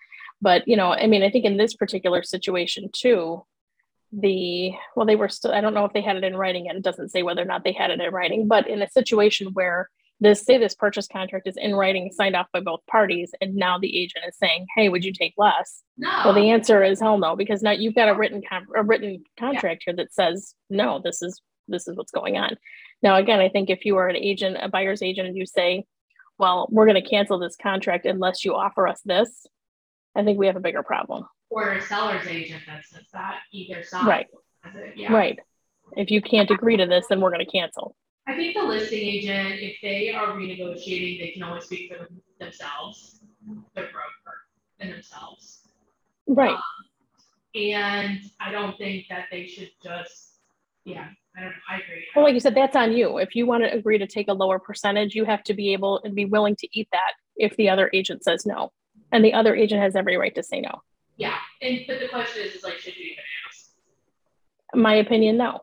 But 0.41 0.67
you 0.67 0.77
know, 0.77 0.93
I 0.93 1.07
mean, 1.07 1.23
I 1.23 1.29
think 1.29 1.45
in 1.45 1.57
this 1.57 1.73
particular 1.75 2.23
situation 2.23 2.89
too, 2.93 3.45
the 4.11 4.71
well, 4.95 5.05
they 5.05 5.15
were 5.15 5.29
still. 5.29 5.51
I 5.51 5.61
don't 5.61 5.73
know 5.73 5.85
if 5.85 5.93
they 5.93 6.01
had 6.01 6.17
it 6.17 6.23
in 6.23 6.35
writing 6.35 6.69
and 6.69 6.77
It 6.77 6.83
doesn't 6.83 7.09
say 7.09 7.23
whether 7.23 7.41
or 7.41 7.45
not 7.45 7.63
they 7.63 7.73
had 7.73 7.91
it 7.91 7.99
in 7.99 8.11
writing. 8.11 8.47
But 8.47 8.67
in 8.67 8.81
a 8.81 8.89
situation 8.89 9.49
where 9.53 9.89
this 10.19 10.41
say 10.41 10.57
this 10.57 10.75
purchase 10.75 11.07
contract 11.07 11.47
is 11.47 11.55
in 11.57 11.73
writing, 11.75 12.11
signed 12.11 12.35
off 12.35 12.47
by 12.51 12.59
both 12.59 12.81
parties, 12.87 13.31
and 13.41 13.55
now 13.55 13.77
the 13.77 13.97
agent 13.97 14.25
is 14.27 14.37
saying, 14.37 14.65
"Hey, 14.75 14.89
would 14.89 15.05
you 15.05 15.13
take 15.13 15.33
less?" 15.37 15.83
no. 15.97 16.09
Well, 16.25 16.33
the 16.33 16.49
answer 16.51 16.83
is 16.83 16.99
hell 16.99 17.17
no, 17.17 17.35
because 17.35 17.61
now 17.61 17.71
you've 17.71 17.95
got 17.95 18.09
a 18.09 18.13
written 18.13 18.41
con- 18.47 18.67
a 18.75 18.83
written 18.83 19.23
contract 19.39 19.83
here 19.85 19.95
that 19.95 20.13
says 20.13 20.53
no. 20.69 20.99
This 20.99 21.21
is 21.21 21.41
this 21.67 21.87
is 21.87 21.95
what's 21.95 22.11
going 22.11 22.35
on. 22.37 22.57
Now, 23.01 23.15
again, 23.15 23.39
I 23.39 23.47
think 23.49 23.69
if 23.69 23.85
you 23.85 23.97
are 23.97 24.07
an 24.09 24.15
agent, 24.15 24.57
a 24.59 24.67
buyer's 24.67 25.01
agent, 25.01 25.27
and 25.27 25.37
you 25.37 25.45
say, 25.45 25.85
"Well, 26.37 26.67
we're 26.71 26.85
going 26.87 27.01
to 27.01 27.09
cancel 27.09 27.39
this 27.39 27.55
contract 27.55 28.05
unless 28.05 28.43
you 28.43 28.55
offer 28.55 28.87
us 28.87 29.01
this," 29.05 29.45
I 30.15 30.23
think 30.23 30.37
we 30.37 30.47
have 30.47 30.55
a 30.57 30.61
bigger 30.61 30.83
problem. 30.83 31.25
or 31.51 31.71
a 31.73 31.81
seller's 31.81 32.27
agent 32.27 32.61
that 32.67 32.83
says 32.85 33.05
that 33.13 33.39
either 33.51 33.81
side. 33.83 34.05
Right. 34.05 34.27
Yeah. 34.95 35.11
Right. 35.13 35.39
If 35.97 36.11
you 36.11 36.21
can't 36.21 36.51
agree 36.51 36.77
to 36.77 36.85
this, 36.85 37.07
then 37.07 37.21
we're 37.21 37.31
going 37.31 37.43
to 37.45 37.51
cancel. 37.51 37.95
I 38.29 38.35
think 38.35 38.55
the 38.55 38.61
listing 38.61 38.99
agent, 38.99 39.59
if 39.59 39.77
they 39.81 40.11
are 40.11 40.27
renegotiating, 40.35 41.19
they 41.19 41.31
can 41.33 41.41
always 41.41 41.63
speak 41.63 41.91
for 41.91 42.07
themselves, 42.39 43.21
the 43.73 43.81
broker 43.81 44.37
and 44.79 44.93
themselves. 44.93 45.61
Right. 46.27 46.53
Um, 46.53 46.61
and 47.55 48.19
I 48.39 48.51
don't 48.51 48.77
think 48.77 49.07
that 49.09 49.25
they 49.31 49.47
should 49.47 49.71
just, 49.83 50.41
yeah, 50.85 51.07
I 51.35 51.41
don't 51.41 51.49
know, 51.49 51.55
I 51.67 51.77
agree. 51.77 52.05
Well, 52.15 52.23
like 52.23 52.35
you 52.35 52.39
said, 52.39 52.53
that's 52.53 52.75
on 52.75 52.91
you. 52.93 53.17
If 53.17 53.35
you 53.35 53.47
want 53.47 53.63
to 53.63 53.73
agree 53.73 53.97
to 53.97 54.05
take 54.05 54.27
a 54.27 54.33
lower 54.33 54.59
percentage, 54.59 55.15
you 55.15 55.25
have 55.25 55.41
to 55.45 55.55
be 55.55 55.73
able 55.73 55.99
and 56.03 56.13
be 56.13 56.25
willing 56.25 56.55
to 56.57 56.67
eat 56.71 56.87
that 56.91 57.13
if 57.35 57.57
the 57.57 57.69
other 57.69 57.89
agent 57.93 58.23
says 58.23 58.45
no. 58.45 58.71
And 59.11 59.25
the 59.25 59.33
other 59.33 59.55
agent 59.55 59.81
has 59.81 59.95
every 59.95 60.17
right 60.17 60.35
to 60.35 60.43
say 60.43 60.61
no. 60.61 60.83
Yeah, 61.17 61.37
and 61.63 61.79
but 61.87 61.99
the 61.99 62.09
question 62.09 62.43
is, 62.43 62.53
is 62.53 62.63
like, 62.63 62.77
should 62.77 62.95
you 62.95 63.05
even 63.05 63.23
ask? 63.47 63.71
my 64.75 64.93
opinion, 64.95 65.37
no. 65.37 65.61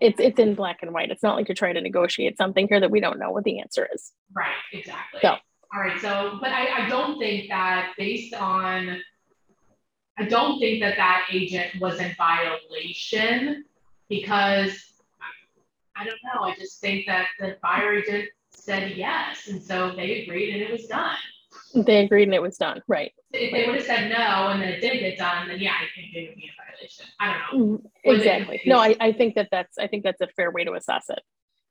It's 0.00 0.20
it's 0.20 0.38
in 0.38 0.54
black 0.54 0.78
and 0.82 0.92
white. 0.92 1.10
It's 1.10 1.22
not 1.22 1.36
like 1.36 1.48
you're 1.48 1.54
trying 1.54 1.74
to 1.74 1.80
negotiate 1.80 2.36
something 2.36 2.68
here 2.68 2.80
that 2.80 2.90
we 2.90 3.00
don't 3.00 3.18
know 3.18 3.30
what 3.30 3.44
the 3.44 3.60
answer 3.60 3.88
is. 3.94 4.12
Right, 4.34 4.54
exactly. 4.72 5.20
So- 5.22 5.36
All 5.74 5.80
right, 5.80 6.00
so, 6.00 6.38
but 6.40 6.50
I, 6.50 6.84
I 6.84 6.88
don't 6.88 7.18
think 7.18 7.48
that 7.50 7.92
based 7.98 8.34
on, 8.34 9.00
I 10.18 10.24
don't 10.24 10.58
think 10.58 10.80
that 10.82 10.96
that 10.96 11.26
agent 11.32 11.80
was 11.80 11.98
in 12.00 12.14
violation 12.16 13.64
because 14.08 14.70
I 15.20 16.02
I 16.02 16.04
don't 16.04 16.18
know, 16.24 16.42
I 16.44 16.54
just 16.56 16.80
think 16.80 17.06
that 17.06 17.26
the 17.40 17.56
buyer 17.62 17.94
agent 17.94 18.28
said 18.50 18.92
yes, 18.96 19.48
and 19.48 19.62
so 19.62 19.92
they 19.96 20.22
agreed 20.22 20.54
and 20.54 20.62
it 20.62 20.70
was 20.70 20.86
done. 20.86 21.16
They 21.84 22.04
agreed 22.04 22.24
and 22.24 22.34
it 22.34 22.42
was 22.42 22.56
done. 22.56 22.82
Right. 22.88 23.12
If 23.32 23.52
they 23.52 23.66
would 23.66 23.76
have 23.76 23.84
said 23.84 24.08
no 24.10 24.48
and 24.48 24.62
then 24.62 24.68
it 24.70 24.80
didn't 24.80 25.00
get 25.00 25.18
done, 25.18 25.48
then 25.48 25.58
yeah, 25.58 25.72
I 25.74 25.86
think 25.94 26.12
they 26.14 26.26
would 26.28 26.36
be 26.36 26.44
in 26.44 26.50
violation. 26.56 27.06
I 27.20 27.36
don't 27.52 27.60
know. 27.60 27.78
Mm, 27.78 27.82
Exactly. 28.04 28.60
No, 28.66 28.78
I, 28.78 28.96
I 29.00 29.12
think 29.12 29.34
that 29.34 29.48
that's 29.50 29.78
I 29.78 29.86
think 29.86 30.04
that's 30.04 30.20
a 30.20 30.28
fair 30.28 30.50
way 30.50 30.64
to 30.64 30.72
assess 30.72 31.06
it. 31.10 31.20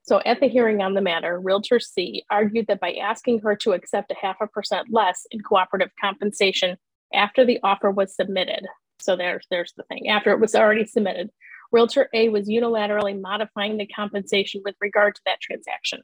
So 0.03 0.21
at 0.23 0.39
the 0.39 0.47
hearing 0.47 0.81
on 0.81 0.93
the 0.93 1.01
matter, 1.01 1.39
Realtor 1.39 1.79
C 1.79 2.23
argued 2.29 2.67
that 2.67 2.79
by 2.79 2.93
asking 2.93 3.39
her 3.39 3.55
to 3.57 3.71
accept 3.73 4.11
a 4.11 4.15
half 4.21 4.37
a 4.39 4.47
percent 4.47 4.87
less 4.91 5.25
in 5.31 5.41
cooperative 5.41 5.89
compensation 5.99 6.77
after 7.13 7.43
the 7.43 7.59
offer 7.63 7.89
was 7.89 8.15
submitted. 8.15 8.67
So 8.99 9.15
there's 9.15 9.47
there's 9.49 9.73
the 9.75 9.83
thing. 9.83 10.09
After 10.09 10.31
it 10.31 10.39
was 10.39 10.55
already 10.55 10.85
submitted, 10.85 11.31
Realtor 11.71 12.09
A 12.13 12.29
was 12.29 12.47
unilaterally 12.47 13.19
modifying 13.19 13.77
the 13.77 13.87
compensation 13.87 14.61
with 14.63 14.75
regard 14.79 15.15
to 15.15 15.21
that 15.25 15.41
transaction. 15.41 16.01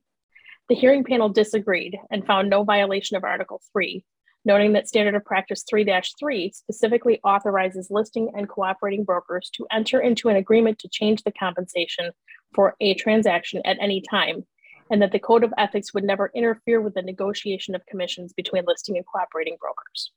The 0.71 0.77
hearing 0.77 1.03
panel 1.03 1.27
disagreed 1.27 1.99
and 2.11 2.25
found 2.25 2.49
no 2.49 2.63
violation 2.63 3.17
of 3.17 3.25
Article 3.25 3.61
3, 3.73 4.05
noting 4.45 4.71
that 4.71 4.87
Standard 4.87 5.15
of 5.15 5.25
Practice 5.25 5.65
3 5.69 5.85
3 6.17 6.51
specifically 6.53 7.19
authorizes 7.25 7.91
listing 7.91 8.31
and 8.35 8.47
cooperating 8.47 9.03
brokers 9.03 9.49
to 9.55 9.67
enter 9.69 9.99
into 9.99 10.29
an 10.29 10.37
agreement 10.37 10.79
to 10.79 10.87
change 10.87 11.23
the 11.23 11.33
compensation 11.33 12.11
for 12.55 12.77
a 12.79 12.93
transaction 12.93 13.61
at 13.65 13.75
any 13.81 13.99
time, 13.99 14.45
and 14.89 15.01
that 15.01 15.11
the 15.11 15.19
Code 15.19 15.43
of 15.43 15.53
Ethics 15.57 15.93
would 15.93 16.05
never 16.05 16.31
interfere 16.33 16.79
with 16.79 16.93
the 16.93 17.01
negotiation 17.01 17.75
of 17.75 17.85
commissions 17.85 18.31
between 18.31 18.63
listing 18.65 18.95
and 18.95 19.05
cooperating 19.05 19.57
brokers. 19.59 20.13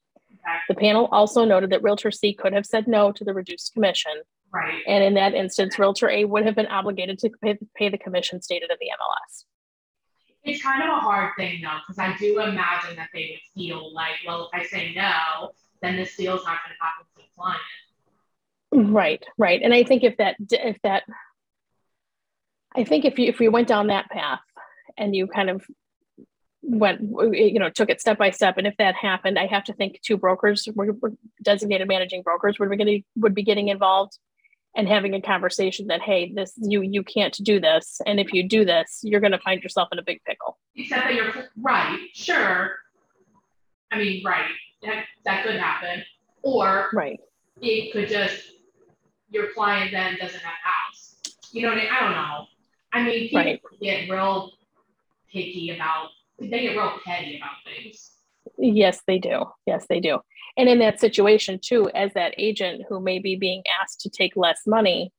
The 0.69 0.77
panel 0.77 1.09
also 1.11 1.45
noted 1.45 1.71
that 1.71 1.83
Realtor 1.83 2.13
C 2.13 2.33
could 2.33 2.53
have 2.53 2.65
said 2.65 2.87
no 2.87 3.11
to 3.11 3.25
the 3.25 3.35
reduced 3.35 3.75
commission, 3.75 4.23
Right, 4.53 4.85
and 4.87 5.03
in 5.03 5.15
that 5.15 5.35
instance, 5.35 5.81
Realtor 5.81 6.11
A 6.11 6.27
would 6.27 6.47
have 6.47 6.55
been 6.55 6.69
obligated 6.69 7.19
to 7.19 7.31
pay, 7.43 7.59
pay 7.75 7.89
the 7.89 7.99
commission 7.99 8.41
stated 8.41 8.71
in 8.71 8.77
the 8.79 8.87
MLS. 8.87 9.47
It's 10.45 10.63
kind 10.63 10.83
of 10.83 10.91
a 10.91 11.01
hard 11.01 11.33
thing 11.37 11.61
though, 11.63 11.79
because 11.87 11.99
I 11.99 12.17
do 12.19 12.41
imagine 12.41 12.97
that 12.97 13.09
they 13.13 13.31
would 13.33 13.63
feel 13.63 13.93
like, 13.95 14.15
well, 14.27 14.51
if 14.53 14.61
I 14.61 14.67
say 14.67 14.93
no, 14.95 15.51
then 15.81 15.97
this 15.97 16.17
deal's 16.17 16.45
not 16.45 16.59
gonna 16.65 16.77
happen 16.81 17.07
to 17.17 17.23
the 17.23 17.23
client. 17.37 17.61
Right, 18.93 19.25
right. 19.39 19.61
And 19.63 19.73
I 19.73 19.85
think 19.85 20.03
if 20.03 20.17
that 20.19 20.37
if 20.51 20.77
that 20.83 21.05
I 22.75 22.85
think 22.85 23.05
if 23.05 23.19
you 23.19 23.29
if 23.29 23.39
we 23.39 23.49
went 23.49 23.69
down 23.69 23.87
that 23.87 24.11
path 24.11 24.41
and 24.97 25.15
you 25.15 25.27
kind 25.27 25.49
of 25.49 25.65
went 26.63 27.01
you 27.33 27.59
know 27.59 27.69
took 27.69 27.91
it 27.91 28.01
step 28.01 28.19
by 28.19 28.31
step 28.31 28.57
and 28.57 28.67
if 28.67 28.75
that 28.79 28.95
happened 28.95 29.39
I 29.39 29.47
have 29.47 29.65
to 29.65 29.75
think 29.75 30.01
two 30.03 30.17
brokers 30.17 30.67
were 30.75 30.95
designated 31.43 31.87
managing 31.87 32.23
brokers 32.23 32.59
would 32.59 32.71
be 32.71 32.77
getting 32.77 33.05
would 33.17 33.35
be 33.35 33.43
getting 33.43 33.69
involved 33.69 34.19
and 34.77 34.89
having 34.89 35.15
a 35.15 35.21
conversation 35.21 35.87
that 35.89 36.01
hey 36.03 36.33
this 36.35 36.53
you 36.57 36.83
you 36.83 37.03
can't 37.03 37.37
do 37.43 37.61
this 37.61 38.01
and 38.07 38.19
if 38.19 38.33
you 38.33 38.47
do 38.49 38.65
this 38.65 39.01
you're 39.03 39.21
going 39.21 39.33
to 39.33 39.39
find 39.39 39.63
yourself 39.63 39.89
in 39.93 39.99
a 39.99 40.03
big 40.03 40.21
pickle 40.27 40.59
Except 40.77 41.05
that 41.05 41.15
you're 41.15 41.33
right, 41.63 41.99
sure. 42.13 42.77
I 43.93 43.99
mean, 43.99 44.25
right, 44.25 44.51
that, 44.83 45.05
that 45.25 45.45
could 45.45 45.55
happen. 45.57 46.03
Or 46.43 46.89
right 46.93 47.21
it 47.61 47.93
could 47.93 48.09
just, 48.09 48.43
your 49.31 49.53
client 49.55 49.93
then 49.93 50.17
doesn't 50.21 50.41
have 50.41 50.53
a 50.65 50.69
house. 50.69 51.17
You 51.53 51.63
know 51.63 51.69
what 51.69 51.79
I 51.79 51.81
mean? 51.83 51.91
I 51.93 52.01
don't 52.01 52.13
know. 52.13 52.47
I 52.93 53.03
mean, 53.03 53.21
people 53.29 53.39
Right. 53.39 53.61
get 53.81 54.11
real 54.11 54.51
picky 55.33 55.71
about, 55.71 56.09
they 56.41 56.49
get 56.63 56.77
real 56.77 56.95
petty 57.05 57.37
about 57.37 57.53
things. 57.65 58.11
Yes, 58.59 59.01
they 59.07 59.19
do. 59.19 59.45
Yes, 59.67 59.87
they 59.89 60.01
do. 60.01 60.19
And 60.57 60.69
in 60.69 60.79
that 60.79 61.01
situation, 61.01 61.59
too, 61.63 61.91
as 61.95 62.13
that 62.15 62.35
agent 62.39 62.83
who 62.89 63.01
may 63.01 63.19
be 63.19 63.37
being 63.37 63.63
asked 63.83 64.01
to 64.03 64.11
take 64.11 64.37
less 64.37 64.61
money 64.67 65.13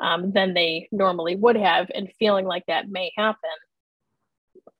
um, 0.00 0.32
than 0.32 0.54
they 0.54 0.88
normally 0.90 1.36
would 1.36 1.56
have, 1.56 1.90
and 1.94 2.12
feeling 2.18 2.46
like 2.46 2.64
that 2.66 2.88
may 2.88 3.12
happen, 3.16 3.50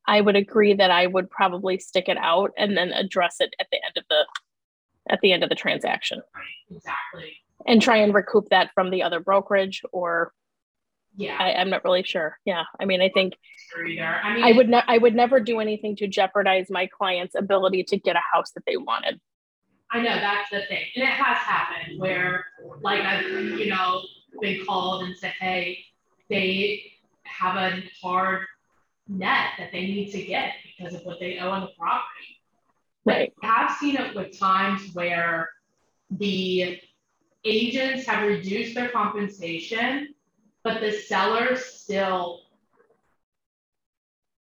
I 0.07 0.21
would 0.21 0.37
agree 0.37 0.75
that 0.75 0.91
I 0.91 1.07
would 1.07 1.31
probably 1.31 1.79
stick 1.79 2.09
it 2.09 2.17
out 2.17 2.51
and 2.59 2.77
then 2.77 2.91
address 2.93 3.37
it 3.41 3.55
at 3.61 3.69
the 3.71 3.79
end 3.85 3.97
of 3.97 4.05
the 4.09 4.27
at 5.09 5.21
the 5.23 5.33
end 5.33 5.43
of 5.43 5.49
the 5.49 5.55
transaction 5.55 6.21
exactly. 6.71 7.37
and 7.67 7.81
try 7.81 7.97
and 7.97 8.15
recoup 8.15 8.49
that 8.51 8.71
from 8.75 8.91
the 8.91 9.03
other 9.03 9.19
brokerage 9.19 9.83
or 9.93 10.33
Yeah, 11.17 11.37
I, 11.39 11.55
I'm 11.55 11.71
not 11.71 11.85
really 11.85 12.03
sure. 12.03 12.39
Yeah. 12.45 12.65
I 12.79 12.85
mean, 12.85 13.01
I 13.01 13.09
think. 13.09 13.35
I 14.25 14.35
mean, 14.35 14.45
I 14.45 14.53
would 14.53 14.69
not 14.69 14.85
I 14.89 14.99
would 14.99 15.15
never 15.15 15.41
do 15.41 15.61
anything 15.61 15.97
to 15.97 16.09
jeopardize 16.09 16.67
my 16.71 16.87
client's 16.87 17.35
ability 17.35 17.85
to 17.85 17.97
get 17.97 18.17
a 18.17 18.23
house 18.33 18.51
that 18.53 18.65
they 18.67 18.77
wanted. 18.77 19.21
I 19.93 20.01
know 20.01 20.15
that's 20.15 20.51
the 20.51 20.63
thing, 20.69 20.85
and 20.95 21.05
it 21.05 21.11
has 21.11 21.39
happened 21.39 21.99
where, 21.99 22.45
like, 22.81 23.01
I've 23.01 23.25
you 23.25 23.67
know 23.67 24.03
been 24.41 24.65
called 24.65 25.03
and 25.03 25.17
said, 25.17 25.33
hey, 25.41 25.85
they 26.29 26.93
have 27.25 27.57
a 27.57 27.83
hard 28.01 28.47
net 29.09 29.51
that 29.59 29.73
they 29.73 29.81
need 29.81 30.13
to 30.13 30.23
get 30.23 30.53
because 30.65 30.95
of 30.95 31.05
what 31.05 31.19
they 31.19 31.39
owe 31.39 31.51
on 31.51 31.63
the 31.63 31.71
property. 31.79 32.41
Right. 33.05 33.33
I've 33.43 33.77
seen 33.79 33.97
it 33.97 34.15
with 34.15 34.39
times 34.39 34.95
where 34.95 35.49
the 36.11 36.79
agents 37.45 38.07
have 38.07 38.27
reduced 38.27 38.75
their 38.75 38.91
compensation, 38.91 40.15
but 40.63 40.81
the 40.81 40.93
seller 40.93 41.57
still 41.57 42.43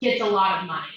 gets 0.01 0.21
a 0.21 0.25
lot 0.25 0.61
of 0.61 0.67
money. 0.67 0.87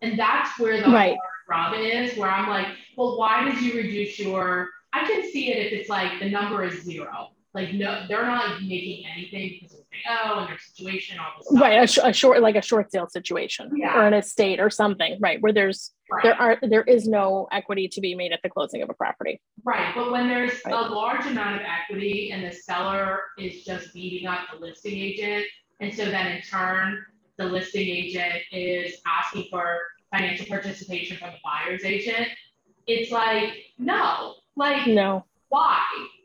And 0.00 0.18
that's 0.18 0.58
where 0.58 0.80
the 0.80 0.90
Right. 0.90 1.18
Rub 1.48 1.74
is, 1.76 2.16
where 2.16 2.30
I'm 2.30 2.48
like, 2.48 2.68
well, 2.96 3.18
why 3.18 3.44
did 3.50 3.60
you 3.62 3.74
reduce 3.74 4.18
your, 4.18 4.68
I 4.92 5.06
can 5.06 5.22
see 5.30 5.50
it 5.52 5.66
if 5.66 5.72
it's 5.80 5.88
like 5.88 6.20
the 6.20 6.28
number 6.30 6.64
is 6.64 6.82
zero. 6.82 7.28
Like 7.54 7.72
no, 7.72 8.04
they're 8.08 8.26
not 8.26 8.60
making 8.62 9.04
anything 9.10 9.58
because 9.60 9.74
of 9.78 9.84
owe 10.08 10.40
and 10.40 10.48
their 10.50 10.58
situation, 10.58 11.18
all 11.18 11.32
this 11.38 11.48
stuff. 11.48 11.60
Right, 11.60 11.82
a, 11.82 11.86
sh- 11.86 11.98
a 12.04 12.12
short 12.12 12.40
like 12.42 12.56
a 12.56 12.62
short 12.62 12.92
sale 12.92 13.08
situation 13.08 13.70
Yeah. 13.74 13.96
or 13.98 14.06
an 14.06 14.12
estate 14.14 14.60
or 14.60 14.68
something, 14.70 15.16
right? 15.20 15.40
Where 15.40 15.52
there's 15.52 15.92
Right. 16.10 16.22
there 16.22 16.34
are 16.40 16.58
there 16.62 16.82
is 16.84 17.06
no 17.06 17.48
equity 17.52 17.86
to 17.88 18.00
be 18.00 18.14
made 18.14 18.32
at 18.32 18.40
the 18.42 18.48
closing 18.48 18.80
of 18.82 18.88
a 18.90 18.94
property. 18.94 19.40
Right, 19.64 19.94
but 19.94 20.10
when 20.12 20.26
there's 20.28 20.52
a 20.66 20.70
large 20.70 21.26
amount 21.26 21.56
of 21.56 21.62
equity 21.66 22.30
and 22.32 22.42
the 22.44 22.52
seller 22.52 23.20
is 23.38 23.62
just 23.64 23.92
beating 23.92 24.26
up 24.26 24.40
the 24.52 24.58
listing 24.58 24.96
agent, 24.98 25.44
and 25.80 25.92
so 25.92 26.04
then 26.06 26.28
in 26.28 26.42
turn, 26.42 27.04
the 27.38 27.44
listing 27.44 27.86
agent 27.88 28.34
is 28.52 29.00
asking 29.06 29.46
for 29.50 29.78
financial 30.10 30.46
participation 30.46 31.16
from 31.16 31.30
the 31.30 31.38
buyer's 31.44 31.84
agent, 31.84 32.28
it's 32.86 33.10
like, 33.12 33.52
no, 33.78 34.34
like, 34.56 34.86
No, 34.86 35.24
why? 35.48 35.82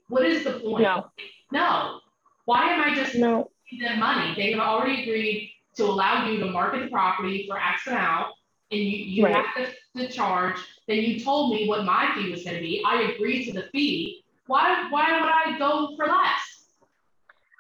What 0.10 0.26
is 0.26 0.44
the 0.44 0.60
point? 0.60 0.84
no, 0.84 1.08
No, 1.52 2.00
why 2.46 2.72
am 2.74 2.82
I 2.82 2.96
just 2.96 3.16
no. 3.16 3.50
giving 3.70 3.86
them 3.88 4.00
money? 4.00 4.34
They 4.36 4.52
have 4.52 4.60
already 4.62 5.04
agreed 5.04 5.52
to 5.76 5.86
allow 5.86 6.30
you 6.30 6.40
to 6.40 6.46
market 6.46 6.84
the 6.84 6.90
property 6.90 7.46
for 7.48 7.58
X 7.60 7.88
amount, 7.88 8.28
and 8.72 8.80
you, 8.80 8.98
you 8.98 9.26
Right. 9.26 9.36
have 9.36 9.56
to, 9.56 10.08
to 10.08 10.12
charge, 10.12 10.58
then 10.88 10.98
you 10.98 11.20
told 11.20 11.54
me 11.54 11.68
what 11.68 11.84
my 11.86 12.12
fee 12.16 12.32
was 12.32 12.44
gonna 12.44 12.60
be, 12.60 12.84
I 12.86 13.14
agreed 13.14 13.46
to 13.46 13.54
the 13.54 13.64
fee, 13.72 14.24
why, 14.48 14.88
why 14.90 15.20
would 15.20 15.30
I 15.30 15.58
go 15.58 15.96
for 15.96 16.06
less? 16.06 16.68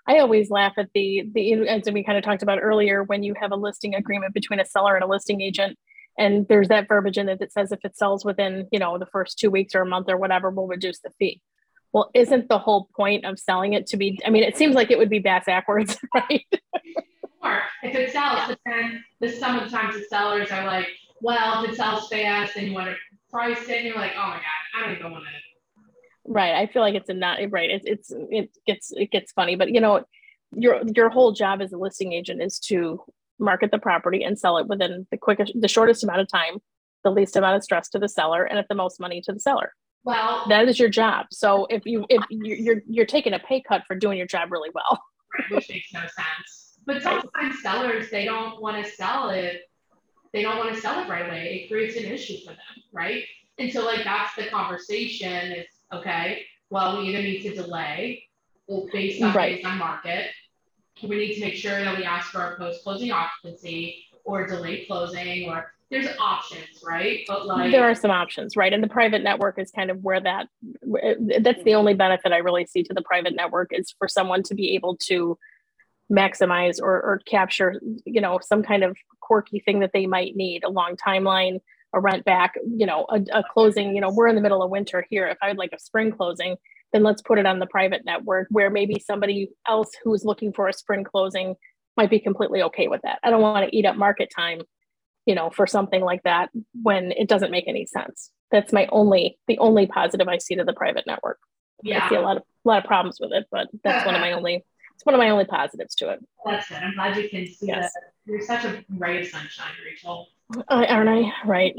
I 0.05 0.19
always 0.19 0.51
laugh 0.51 0.73
at 0.77 0.89
the 0.93 1.23
the 1.33 1.53
as 1.69 1.89
we 1.89 2.03
kind 2.03 2.17
of 2.17 2.25
talked 2.25 2.43
about 2.43 2.59
earlier 2.61 3.03
when 3.03 3.23
you 3.23 3.33
have 3.39 3.53
a 3.53 3.55
listing 3.55 3.95
agreement 3.95 4.33
between 4.33 4.59
a 4.59 4.65
seller 4.65 4.95
and 4.95 5.03
a 5.03 5.07
listing 5.07 5.39
agent 5.39 5.77
and 6.17 6.47
there's 6.47 6.67
that 6.67 6.87
verbiage 6.87 7.17
in 7.17 7.29
it 7.29 7.39
that 7.39 7.51
says 7.51 7.71
if 7.71 7.83
it 7.83 7.97
sells 7.97 8.23
within, 8.23 8.67
you 8.71 8.79
know, 8.79 8.97
the 8.97 9.05
first 9.07 9.39
2 9.39 9.49
weeks 9.49 9.75
or 9.75 9.81
a 9.81 9.85
month 9.85 10.09
or 10.09 10.17
whatever, 10.17 10.49
we'll 10.49 10.67
reduce 10.67 10.99
the 10.99 11.11
fee. 11.17 11.41
Well, 11.91 12.09
isn't 12.13 12.49
the 12.49 12.59
whole 12.59 12.89
point 12.95 13.25
of 13.25 13.39
selling 13.39 13.73
it 13.73 13.87
to 13.87 13.97
be 13.97 14.19
I 14.25 14.29
mean, 14.29 14.43
it 14.43 14.57
seems 14.57 14.75
like 14.75 14.91
it 14.91 14.97
would 14.97 15.09
be 15.09 15.19
backwards, 15.19 15.97
right? 16.13 16.45
Or 17.41 17.61
if 17.83 17.95
it 17.95 18.11
sells, 18.11 18.39
but 18.47 18.59
then 18.65 19.03
the 19.19 19.29
some 19.29 19.57
of 19.57 19.65
the 19.65 19.75
times 19.75 19.95
the 19.95 20.05
sellers 20.09 20.49
are 20.51 20.65
like, 20.65 20.87
well, 21.21 21.63
if 21.63 21.71
it 21.71 21.75
sells 21.75 22.07
fast 22.09 22.55
and 22.55 22.67
you 22.67 22.73
wanna 22.73 22.95
price 23.29 23.69
it, 23.69 23.77
and 23.77 23.87
you're 23.87 23.95
like, 23.95 24.13
oh 24.15 24.27
my 24.27 24.35
god, 24.35 24.43
I 24.75 24.85
don't 24.85 24.97
even 24.97 25.11
wanna. 25.11 25.25
Right. 26.25 26.55
I 26.55 26.67
feel 26.67 26.81
like 26.81 26.95
it's 26.95 27.09
a 27.09 27.13
not 27.13 27.39
right. 27.49 27.69
It's 27.69 27.85
it's 27.85 28.13
it 28.31 28.49
gets 28.65 28.91
it 28.91 29.11
gets 29.11 29.31
funny, 29.33 29.55
but 29.55 29.71
you 29.71 29.81
know, 29.81 30.05
your 30.55 30.81
your 30.95 31.09
whole 31.09 31.31
job 31.33 31.61
as 31.61 31.73
a 31.73 31.77
listing 31.77 32.13
agent 32.13 32.41
is 32.41 32.59
to 32.59 33.03
market 33.39 33.71
the 33.71 33.79
property 33.79 34.23
and 34.23 34.37
sell 34.37 34.57
it 34.57 34.67
within 34.67 35.07
the 35.11 35.17
quickest, 35.17 35.53
the 35.59 35.67
shortest 35.67 36.03
amount 36.03 36.21
of 36.21 36.27
time, 36.27 36.57
the 37.03 37.11
least 37.11 37.35
amount 37.35 37.55
of 37.57 37.63
stress 37.63 37.89
to 37.89 37.99
the 37.99 38.07
seller, 38.09 38.43
and 38.43 38.57
at 38.59 38.67
the 38.69 38.75
most 38.75 38.99
money 38.99 39.21
to 39.21 39.33
the 39.33 39.39
seller. 39.39 39.73
Well, 40.05 40.45
That 40.49 40.67
is 40.67 40.79
your 40.79 40.89
job. 40.89 41.27
So 41.31 41.65
if 41.69 41.85
you 41.85 42.05
if 42.09 42.21
you- 42.29 42.55
you're 42.55 42.81
you're 42.87 43.05
taking 43.05 43.33
a 43.33 43.39
pay 43.39 43.61
cut 43.61 43.83
for 43.87 43.95
doing 43.95 44.17
your 44.17 44.27
job 44.27 44.51
really 44.51 44.69
well, 44.73 45.01
which 45.49 45.69
makes 45.69 45.93
no 45.93 46.01
sense. 46.01 46.77
But 46.85 47.01
sometimes 47.01 47.61
sellers, 47.61 48.09
they 48.11 48.25
don't 48.25 48.61
wanna 48.61 48.83
sell 48.85 49.29
it, 49.29 49.61
they 50.33 50.41
don't 50.41 50.57
wanna 50.57 50.75
sell 50.75 50.99
it 51.03 51.07
right 51.09 51.25
away, 51.25 51.61
it 51.63 51.69
creates 51.69 51.95
an 51.95 52.03
issue 52.05 52.37
for 52.43 52.51
them, 52.51 52.83
right? 52.91 53.23
And 53.57 53.71
so 53.71 53.85
like, 53.85 54.03
that's 54.03 54.35
the 54.35 54.47
conversation 54.47 55.53
is, 55.53 55.67
okay, 55.93 56.43
well, 56.69 56.97
we 56.99 57.07
either 57.09 57.21
need 57.21 57.41
to 57.43 57.53
delay, 57.55 58.27
or 58.67 58.87
based 58.91 59.21
on, 59.21 59.33
Right. 59.33 59.55
based 59.57 59.65
on 59.67 59.77
market. 59.77 60.31
We 61.01 61.15
need 61.17 61.35
to 61.35 61.41
make 61.41 61.55
sure 61.55 61.83
that 61.83 61.97
we 61.97 62.03
ask 62.03 62.31
for 62.31 62.41
a 62.41 62.57
post-closing 62.57 63.11
occupancy, 63.11 64.05
or 64.25 64.47
delay 64.47 64.85
closing, 64.85 65.49
or 65.49 65.73
there's 65.89 66.07
options, 66.19 66.81
right? 66.85 67.21
But 67.27 67.45
like. 67.45 67.71
there 67.71 67.83
are 67.83 67.95
some 67.95 68.11
options, 68.11 68.55
right? 68.55 68.73
And 68.73 68.83
the 68.83 68.87
private 68.87 69.21
network 69.21 69.59
is 69.59 69.69
kind 69.71 69.91
of 69.91 70.03
where 70.03 70.21
that 70.21 70.47
that's 71.41 71.63
the 71.63 71.75
only 71.75 71.93
benefit 71.93 72.31
I 72.31 72.37
really 72.37 72.65
see 72.65 72.83
to 72.83 72.93
the 72.93 73.01
private 73.01 73.35
network 73.35 73.71
is 73.73 73.93
for 73.99 74.07
someone 74.07 74.43
to 74.43 74.55
be 74.55 74.75
able 74.75 74.97
to 75.07 75.37
maximize 76.11 76.79
or, 76.81 76.93
or 76.93 77.21
capture, 77.25 77.81
you 78.05 78.21
know, 78.21 78.39
some 78.41 78.63
kind 78.63 78.83
of 78.83 78.97
quirky 79.21 79.59
thing 79.59 79.79
that 79.79 79.91
they 79.93 80.05
might 80.05 80.35
need, 80.35 80.63
a 80.63 80.69
long 80.69 80.95
timeline, 80.95 81.59
a 81.93 81.99
rent 81.99 82.25
back, 82.25 82.55
you 82.65 82.85
know, 82.85 83.05
a, 83.09 83.21
a 83.39 83.43
closing, 83.51 83.95
you 83.95 84.01
know, 84.01 84.09
we're 84.09 84.27
in 84.27 84.35
the 84.35 84.41
middle 84.41 84.63
of 84.63 84.69
winter 84.69 85.05
here. 85.09 85.27
If 85.27 85.37
I 85.41 85.49
would 85.49 85.57
like 85.57 85.73
a 85.73 85.79
spring 85.79 86.11
closing, 86.11 86.57
then 86.93 87.03
let's 87.03 87.21
put 87.21 87.39
it 87.39 87.45
on 87.45 87.59
the 87.59 87.65
private 87.65 88.05
network 88.05 88.47
where 88.49 88.69
maybe 88.69 89.03
somebody 89.05 89.49
else 89.67 89.91
who's 90.03 90.23
looking 90.23 90.53
for 90.53 90.67
a 90.67 90.73
spring 90.73 91.03
closing 91.03 91.55
might 91.97 92.09
be 92.09 92.19
completely 92.19 92.63
okay 92.63 92.87
with 92.87 93.01
that. 93.01 93.19
I 93.23 93.29
don't 93.29 93.41
want 93.41 93.69
to 93.69 93.75
eat 93.75 93.85
up 93.85 93.97
market 93.97 94.31
time 94.35 94.61
you 95.25 95.35
know, 95.35 95.49
for 95.49 95.65
something 95.65 96.01
like 96.01 96.23
that 96.23 96.49
when 96.81 97.11
it 97.11 97.27
doesn't 97.27 97.51
make 97.51 97.67
any 97.67 97.85
sense. 97.85 98.31
That's 98.51 98.73
my 98.73 98.87
only, 98.91 99.37
the 99.47 99.57
only 99.59 99.87
positive 99.87 100.27
I 100.27 100.37
see 100.37 100.55
to 100.55 100.63
the 100.63 100.73
private 100.73 101.05
network. 101.07 101.39
I 101.85 102.09
see 102.09 102.15
a 102.15 102.21
lot 102.21 102.37
of, 102.37 102.43
a 102.65 102.67
lot 102.67 102.79
of 102.79 102.85
problems 102.85 103.17
with 103.19 103.31
it, 103.33 103.45
but 103.51 103.67
that's 103.83 104.05
one 104.05 104.15
of 104.15 104.21
my 104.21 104.33
only, 104.33 104.65
it's 104.95 105.05
one 105.05 105.15
of 105.15 105.19
my 105.19 105.29
only 105.29 105.45
positives 105.45 105.95
to 105.95 106.09
it. 106.09 106.19
that's 106.45 106.69
good, 106.69 106.77
I'm 106.77 106.93
glad 106.93 107.17
you 107.17 107.29
can 107.29 107.45
see 107.47 107.67
that, 107.67 107.77
Yes. 107.83 107.91
you're 108.25 108.41
such 108.41 108.65
a 108.65 108.83
ray 108.89 109.21
of 109.21 109.27
sunshine, 109.27 109.71
Rachel. 109.85 110.27
Uh, 110.69 110.85
Aren't 110.89 111.09
I? 111.09 111.31
Right. 111.45 111.75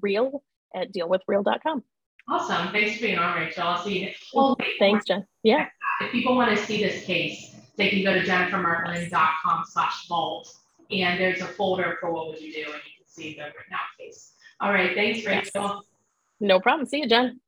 rreal 0.00 0.44
at 0.74 0.92
dealwithreal.com. 0.92 1.82
Awesome. 2.28 2.72
Thanks 2.72 2.96
for 2.96 3.02
being 3.02 3.18
on, 3.18 3.36
Rachel. 3.36 3.64
I'll 3.64 3.82
see 3.82 4.04
you. 4.04 4.12
Well, 4.32 4.56
Thanks, 4.78 5.06
Jen. 5.06 5.26
Yeah. 5.42 5.66
If 6.00 6.12
people 6.12 6.36
want 6.36 6.56
to 6.56 6.64
see 6.64 6.82
this 6.82 7.04
case, 7.04 7.54
they 7.76 7.90
can 7.90 8.04
go 8.04 8.14
to 8.14 8.20
jennifermartlin.com 8.20 9.64
slash 9.68 10.06
vault 10.08 10.54
and 10.90 11.20
there's 11.20 11.40
a 11.40 11.46
folder 11.46 11.96
for 12.00 12.12
what 12.12 12.28
would 12.28 12.40
you 12.40 12.52
do 12.52 12.60
and 12.60 12.74
you 12.84 12.92
can 12.93 12.93
see 13.14 13.34
the 13.34 13.44
written 13.44 13.72
out 13.72 13.98
case. 13.98 14.32
All 14.60 14.72
right. 14.72 14.94
Thanks. 14.94 15.24
Rachel. 15.26 15.82
No 16.40 16.60
problem. 16.60 16.86
See 16.86 16.98
you, 16.98 17.08
Jen. 17.08 17.40